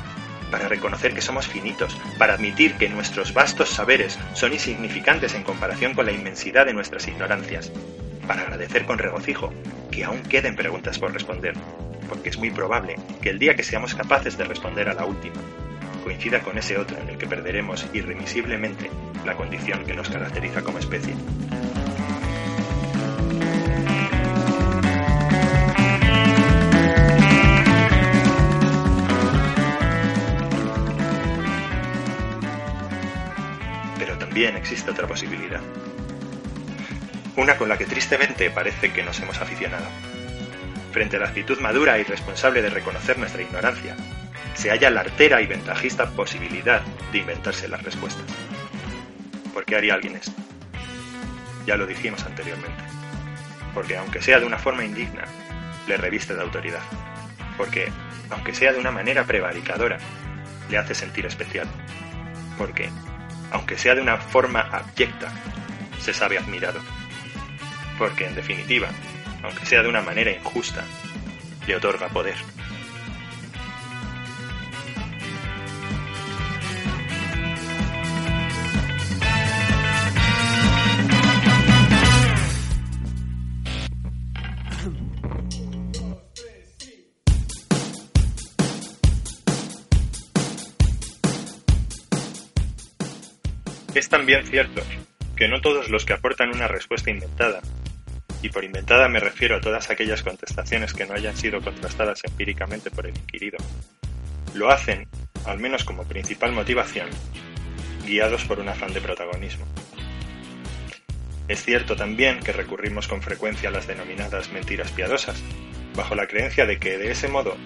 [0.51, 5.95] para reconocer que somos finitos, para admitir que nuestros vastos saberes son insignificantes en comparación
[5.95, 7.71] con la inmensidad de nuestras ignorancias,
[8.27, 9.55] para agradecer con regocijo
[9.93, 11.55] que aún queden preguntas por responder,
[12.09, 15.41] porque es muy probable que el día que seamos capaces de responder a la última,
[16.03, 18.91] coincida con ese otro en el que perderemos irremisiblemente
[19.25, 21.15] la condición que nos caracteriza como especie.
[33.99, 35.61] Pero también existe otra posibilidad.
[37.37, 39.87] Una con la que tristemente parece que nos hemos aficionado.
[40.91, 43.97] Frente a la actitud madura y responsable de reconocer nuestra ignorancia,
[44.55, 46.83] se halla la artera y ventajista posibilidad
[47.13, 48.25] de inventarse las respuestas.
[49.53, 50.33] ¿Por qué haría alguien esto?
[51.67, 52.83] Ya lo dijimos anteriormente.
[53.75, 55.25] Porque aunque sea de una forma indigna,
[55.87, 56.83] le reviste de autoridad.
[57.57, 57.91] Porque,
[58.31, 59.99] aunque sea de una manera prevaricadora,
[60.71, 61.69] le hace sentir especial.
[62.59, 62.91] Porque,
[63.51, 65.29] aunque sea de una forma abyecta,
[66.01, 66.81] se sabe admirado.
[67.99, 68.89] Porque, en definitiva,
[69.43, 70.85] aunque sea de una manera injusta,
[71.67, 72.37] le otorga poder.
[93.95, 94.83] Es también cierto
[95.37, 97.61] que no todos los que aportan una respuesta inventada,
[98.43, 102.91] y por inventada me refiero a todas aquellas contestaciones que no hayan sido contrastadas empíricamente
[102.91, 103.59] por el inquirido,
[104.55, 105.09] lo hacen,
[105.45, 107.09] al menos como principal motivación,
[108.07, 109.67] guiados por un afán de protagonismo.
[111.49, 115.43] Es cierto también que recurrimos con frecuencia a las denominadas mentiras piadosas,
[115.95, 117.57] bajo la creencia de que de ese modo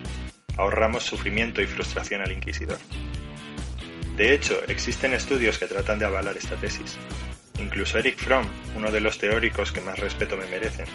[0.57, 2.79] ahorramos sufrimiento y frustración al inquisidor.
[4.17, 6.97] De hecho, existen estudios que tratan de avalar esta tesis.
[7.59, 10.87] Incluso Eric Fromm, uno de los teóricos que más respeto me merecen,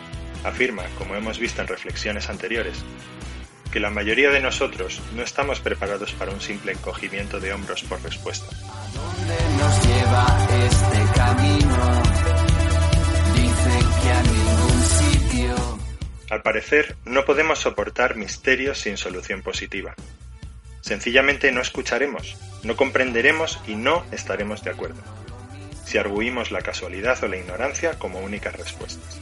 [0.43, 2.84] afirma, como hemos visto en reflexiones anteriores,
[3.72, 8.01] que la mayoría de nosotros no estamos preparados para un simple encogimiento de hombros por
[8.01, 8.47] respuesta.
[9.57, 12.01] nos lleva este camino?
[14.01, 15.80] que a ningún sitio.
[16.30, 19.93] Al parecer, no podemos soportar misterios sin solución positiva.
[20.91, 25.01] Sencillamente no escucharemos, no comprenderemos y no estaremos de acuerdo,
[25.85, 29.21] si arguimos la casualidad o la ignorancia como únicas respuestas.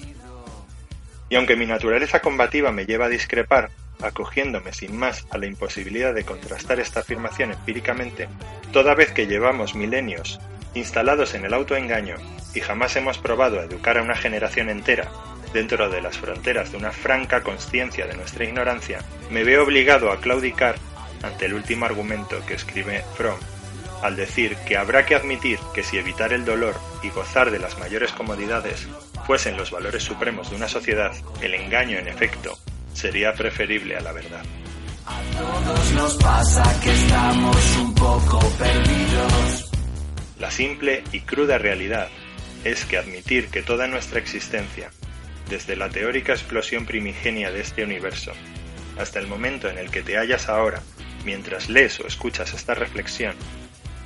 [1.29, 3.69] Y aunque mi naturaleza combativa me lleva a discrepar,
[4.01, 8.27] acogiéndome sin más a la imposibilidad de contrastar esta afirmación empíricamente,
[8.73, 10.39] toda vez que llevamos milenios
[10.73, 12.15] instalados en el autoengaño
[12.55, 15.11] y jamás hemos probado a educar a una generación entera
[15.53, 20.19] dentro de las fronteras de una franca conciencia de nuestra ignorancia, me veo obligado a
[20.19, 20.75] claudicar
[21.23, 23.39] ante el último argumento que escribe Fromm,
[24.01, 27.77] al decir que habrá que admitir que si evitar el dolor y gozar de las
[27.79, 28.87] mayores comodidades
[29.25, 31.11] fuesen los valores supremos de una sociedad,
[31.41, 32.57] el engaño, en efecto,
[32.93, 34.43] sería preferible a la verdad.
[35.05, 39.71] A todos nos pasa que estamos un poco perdidos.
[40.39, 42.09] La simple y cruda realidad
[42.63, 44.91] es que admitir que toda nuestra existencia,
[45.49, 48.31] desde la teórica explosión primigenia de este universo,
[48.97, 50.81] hasta el momento en el que te hallas ahora,
[51.25, 53.35] mientras lees o escuchas esta reflexión,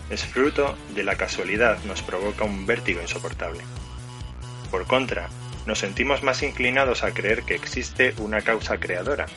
[0.10, 3.62] es fruto de la casualidad nos provoca un vértigo insoportable.
[4.70, 5.30] Por contra,
[5.66, 9.28] nos sentimos más inclinados a creer que existe una causa creadora,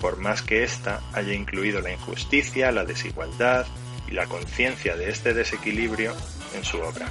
[0.00, 3.66] por más que ésta haya incluido la injusticia, la desigualdad
[4.08, 6.14] y la conciencia de este desequilibrio
[6.54, 7.06] en su obra.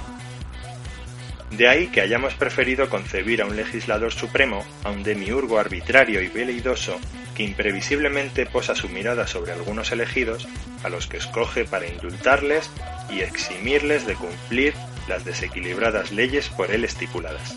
[1.50, 6.28] De ahí que hayamos preferido concebir a un legislador supremo, a un demiurgo arbitrario y
[6.28, 6.98] veleidoso
[7.34, 10.46] que imprevisiblemente posa su mirada sobre algunos elegidos,
[10.84, 12.70] a los que escoge para indultarles
[13.10, 14.74] y eximirles de cumplir
[15.08, 17.56] las desequilibradas leyes por él estipuladas.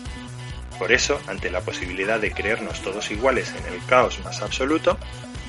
[0.78, 4.98] Por eso, ante la posibilidad de creernos todos iguales en el caos más absoluto,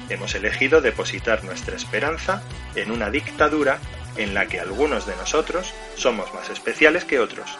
[0.10, 2.44] hemos elegido depositar nuestra esperanza
[2.76, 3.80] en una dictadura
[4.18, 7.58] en la que algunos de nosotros somos más especiales que otros,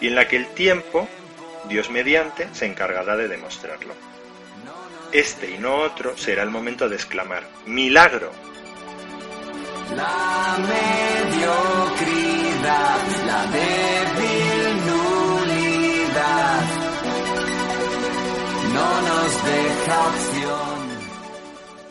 [0.00, 1.08] y en la que el tiempo,
[1.68, 3.94] Dios mediante, se encargará de demostrarlo.
[5.12, 8.32] Este y no otro será el momento de exclamar, ¡Milagro!
[9.96, 10.56] La
[11.28, 11.98] mediocridad,
[13.26, 16.62] la débil nulidad,
[18.72, 20.90] no nos deja opción.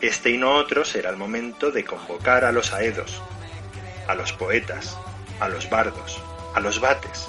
[0.00, 3.20] Este y no otro será el momento de convocar a los aedos,
[4.08, 4.96] a los poetas,
[5.40, 6.22] a los bardos,
[6.54, 7.28] a los bates,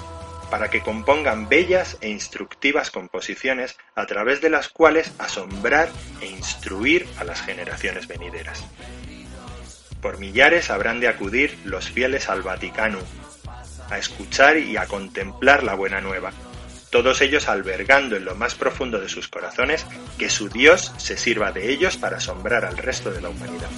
[0.52, 5.88] para que compongan bellas e instructivas composiciones a través de las cuales asombrar
[6.20, 8.62] e instruir a las generaciones venideras.
[10.02, 12.98] Por millares habrán de acudir los fieles al Vaticano,
[13.88, 16.34] a escuchar y a contemplar la buena nueva,
[16.90, 19.86] todos ellos albergando en lo más profundo de sus corazones
[20.18, 23.70] que su Dios se sirva de ellos para asombrar al resto de la humanidad.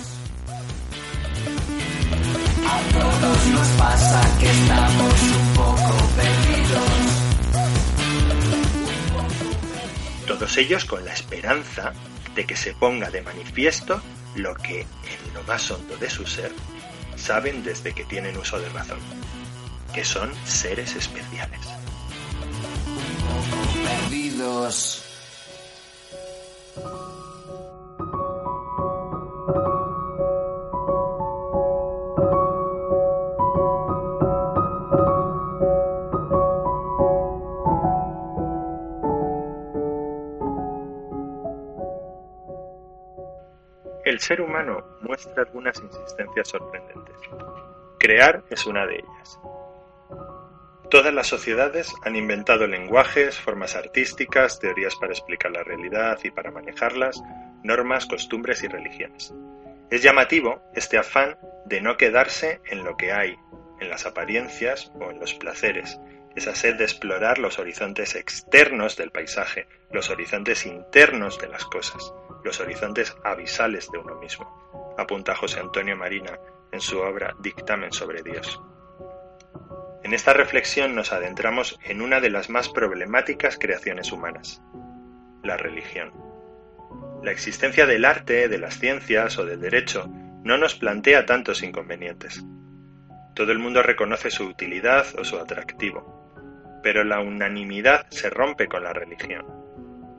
[2.66, 6.53] A todos nos pasa que estamos un poco perdidos.
[10.26, 11.92] Todos ellos con la esperanza
[12.34, 14.00] de que se ponga de manifiesto
[14.34, 16.52] lo que, en lo más hondo de su ser,
[17.16, 18.98] saben desde que tienen uso de razón,
[19.92, 21.60] que son seres especiales.
[23.84, 25.02] Perdidos.
[44.24, 47.14] Ser humano muestra algunas insistencias sorprendentes.
[47.98, 49.38] Crear es una de ellas.
[50.90, 56.50] Todas las sociedades han inventado lenguajes, formas artísticas, teorías para explicar la realidad y para
[56.50, 57.22] manejarlas,
[57.62, 59.34] normas, costumbres y religiones.
[59.90, 63.36] Es llamativo este afán de no quedarse en lo que hay,
[63.80, 66.00] en las apariencias o en los placeres,
[66.36, 72.12] esa sed de explorar los horizontes externos del paisaje, los horizontes internos de las cosas,
[72.42, 76.38] los horizontes abisales de uno mismo, apunta José Antonio Marina
[76.72, 78.60] en su obra Dictamen sobre Dios.
[80.02, 84.60] En esta reflexión nos adentramos en una de las más problemáticas creaciones humanas,
[85.42, 86.12] la religión.
[87.22, 90.06] La existencia del arte, de las ciencias o del derecho
[90.42, 92.44] no nos plantea tantos inconvenientes.
[93.34, 96.23] Todo el mundo reconoce su utilidad o su atractivo,
[96.84, 99.46] pero la unanimidad se rompe con la religión.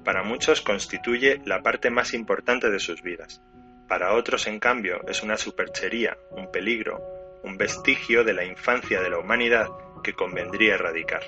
[0.03, 3.43] Para muchos constituye la parte más importante de sus vidas.
[3.87, 7.03] Para otros, en cambio, es una superchería, un peligro,
[7.43, 9.67] un vestigio de la infancia de la humanidad
[10.03, 11.21] que convendría erradicar.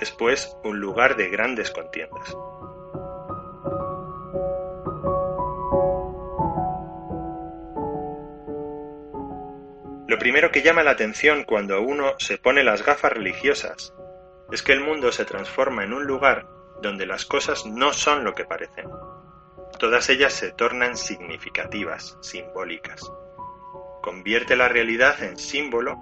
[0.00, 2.32] Es pues un lugar de grandes contiendas.
[10.06, 13.92] Lo primero que llama la atención cuando uno se pone las gafas religiosas
[14.54, 16.46] es que el mundo se transforma en un lugar
[16.80, 18.88] donde las cosas no son lo que parecen.
[19.80, 23.02] Todas ellas se tornan significativas, simbólicas.
[24.00, 25.98] Convierte la realidad en símbolo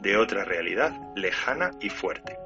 [0.00, 2.36] de otra realidad lejana y fuerte.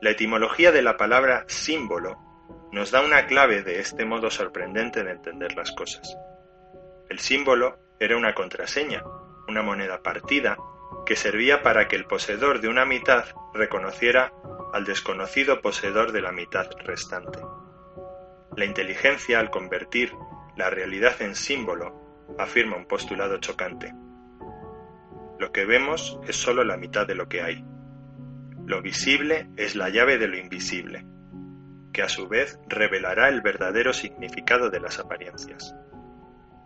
[0.00, 2.16] La etimología de la palabra símbolo
[2.70, 6.16] nos da una clave de este modo sorprendente de entender las cosas.
[7.08, 9.02] El símbolo era una contraseña,
[9.48, 10.56] una moneda partida
[11.04, 13.24] que servía para que el poseedor de una mitad
[13.54, 14.32] reconociera
[14.72, 17.40] al desconocido poseedor de la mitad restante.
[18.56, 20.12] La inteligencia, al convertir
[20.56, 23.94] la realidad en símbolo, afirma un postulado chocante.
[25.38, 27.64] Lo que vemos es sólo la mitad de lo que hay.
[28.66, 31.06] Lo visible es la llave de lo invisible,
[31.92, 35.74] que a su vez revelará el verdadero significado de las apariencias.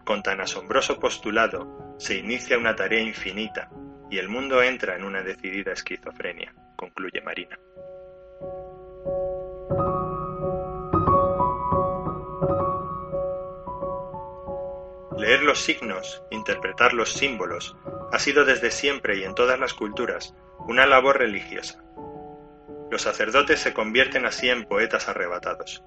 [0.05, 3.70] Con tan asombroso postulado se inicia una tarea infinita
[4.11, 7.59] y el mundo entra en una decidida esquizofrenia, concluye Marina.
[15.23, 17.77] Leer los signos, interpretar los símbolos,
[18.11, 20.35] ha sido desde siempre y en todas las culturas
[20.66, 21.81] una labor religiosa.
[22.91, 25.85] Los sacerdotes se convierten así en poetas arrebatados.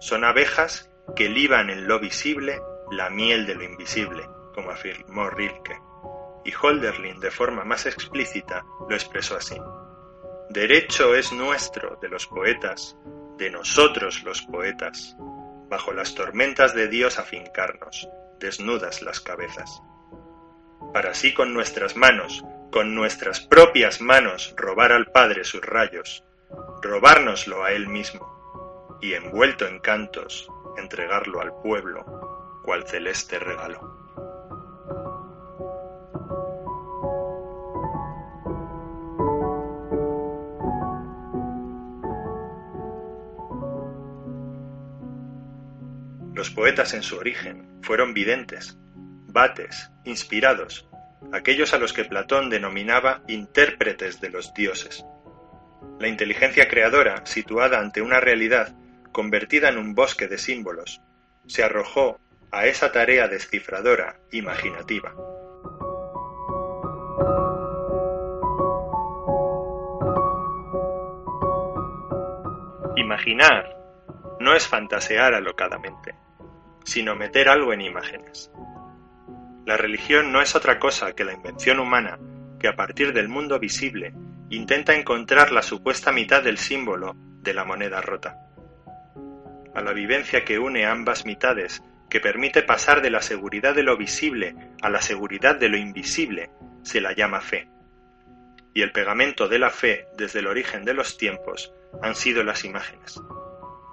[0.00, 5.78] Son abejas que liban en lo visible la miel de lo invisible, como afirmó Rilke.
[6.46, 9.60] Y Holderlin, de forma más explícita, lo expresó así.
[10.48, 12.96] Derecho es nuestro, de los poetas,
[13.36, 15.14] de nosotros los poetas,
[15.68, 18.08] bajo las tormentas de Dios afincarnos,
[18.38, 19.82] desnudas las cabezas.
[20.92, 26.24] Para así con nuestras manos, con nuestras propias manos, robar al Padre sus rayos,
[26.82, 33.97] robárnoslo a Él mismo, y envuelto en cantos, entregarlo al pueblo, cual celeste regalo.
[46.58, 48.76] Poetas en su origen fueron videntes,
[49.28, 50.88] bates, inspirados,
[51.32, 55.04] aquellos a los que Platón denominaba intérpretes de los dioses.
[56.00, 58.74] La inteligencia creadora, situada ante una realidad
[59.12, 61.00] convertida en un bosque de símbolos,
[61.46, 62.18] se arrojó
[62.50, 65.14] a esa tarea descifradora imaginativa.
[72.96, 73.76] Imaginar
[74.40, 76.16] no es fantasear alocadamente
[76.88, 78.50] sino meter algo en imágenes.
[79.66, 82.18] La religión no es otra cosa que la invención humana
[82.58, 84.14] que a partir del mundo visible
[84.48, 88.38] intenta encontrar la supuesta mitad del símbolo de la moneda rota.
[89.74, 93.98] A la vivencia que une ambas mitades, que permite pasar de la seguridad de lo
[93.98, 96.48] visible a la seguridad de lo invisible,
[96.82, 97.68] se la llama fe.
[98.72, 101.70] Y el pegamento de la fe desde el origen de los tiempos
[102.00, 103.20] han sido las imágenes.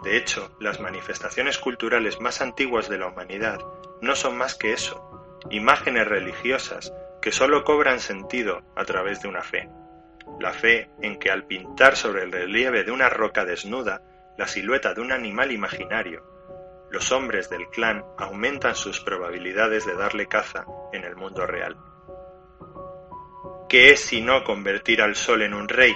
[0.05, 3.59] De hecho, las manifestaciones culturales más antiguas de la humanidad
[4.01, 6.93] no son más que eso, imágenes religiosas
[7.23, 9.67] que sólo cobran sentido a través de una fe.
[10.39, 14.03] La fe en que al pintar sobre el relieve de una roca desnuda
[14.37, 16.21] la silueta de un animal imaginario,
[16.91, 21.75] los hombres del clan aumentan sus probabilidades de darle caza en el mundo real.
[23.67, 25.95] ¿Qué es sino convertir al sol en un rey,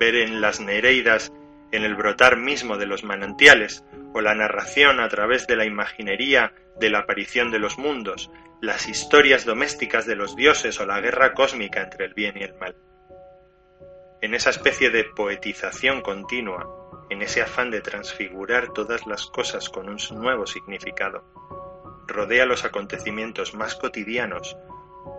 [0.00, 1.30] ver en las Nereidas
[1.74, 6.54] en el brotar mismo de los manantiales, o la narración a través de la imaginería
[6.78, 11.34] de la aparición de los mundos, las historias domésticas de los dioses o la guerra
[11.34, 12.76] cósmica entre el bien y el mal.
[14.22, 16.64] En esa especie de poetización continua,
[17.10, 21.24] en ese afán de transfigurar todas las cosas con un nuevo significado,
[22.06, 24.56] rodea los acontecimientos más cotidianos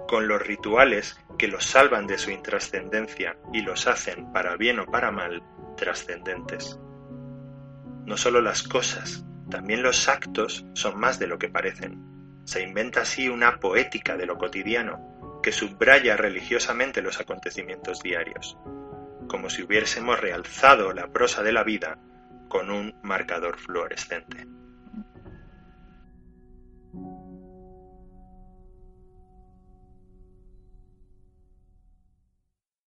[0.08, 4.86] con los rituales que los salvan de su intrascendencia y los hacen, para bien o
[4.86, 5.44] para mal,
[5.78, 6.80] trascendentes.
[8.06, 12.42] No solo las cosas, también los actos son más de lo que parecen.
[12.46, 18.58] Se inventa así una poética de lo cotidiano que subraya religiosamente los acontecimientos diarios,
[19.28, 22.00] como si hubiésemos realzado la prosa de la vida
[22.48, 24.48] con un marcador fluorescente.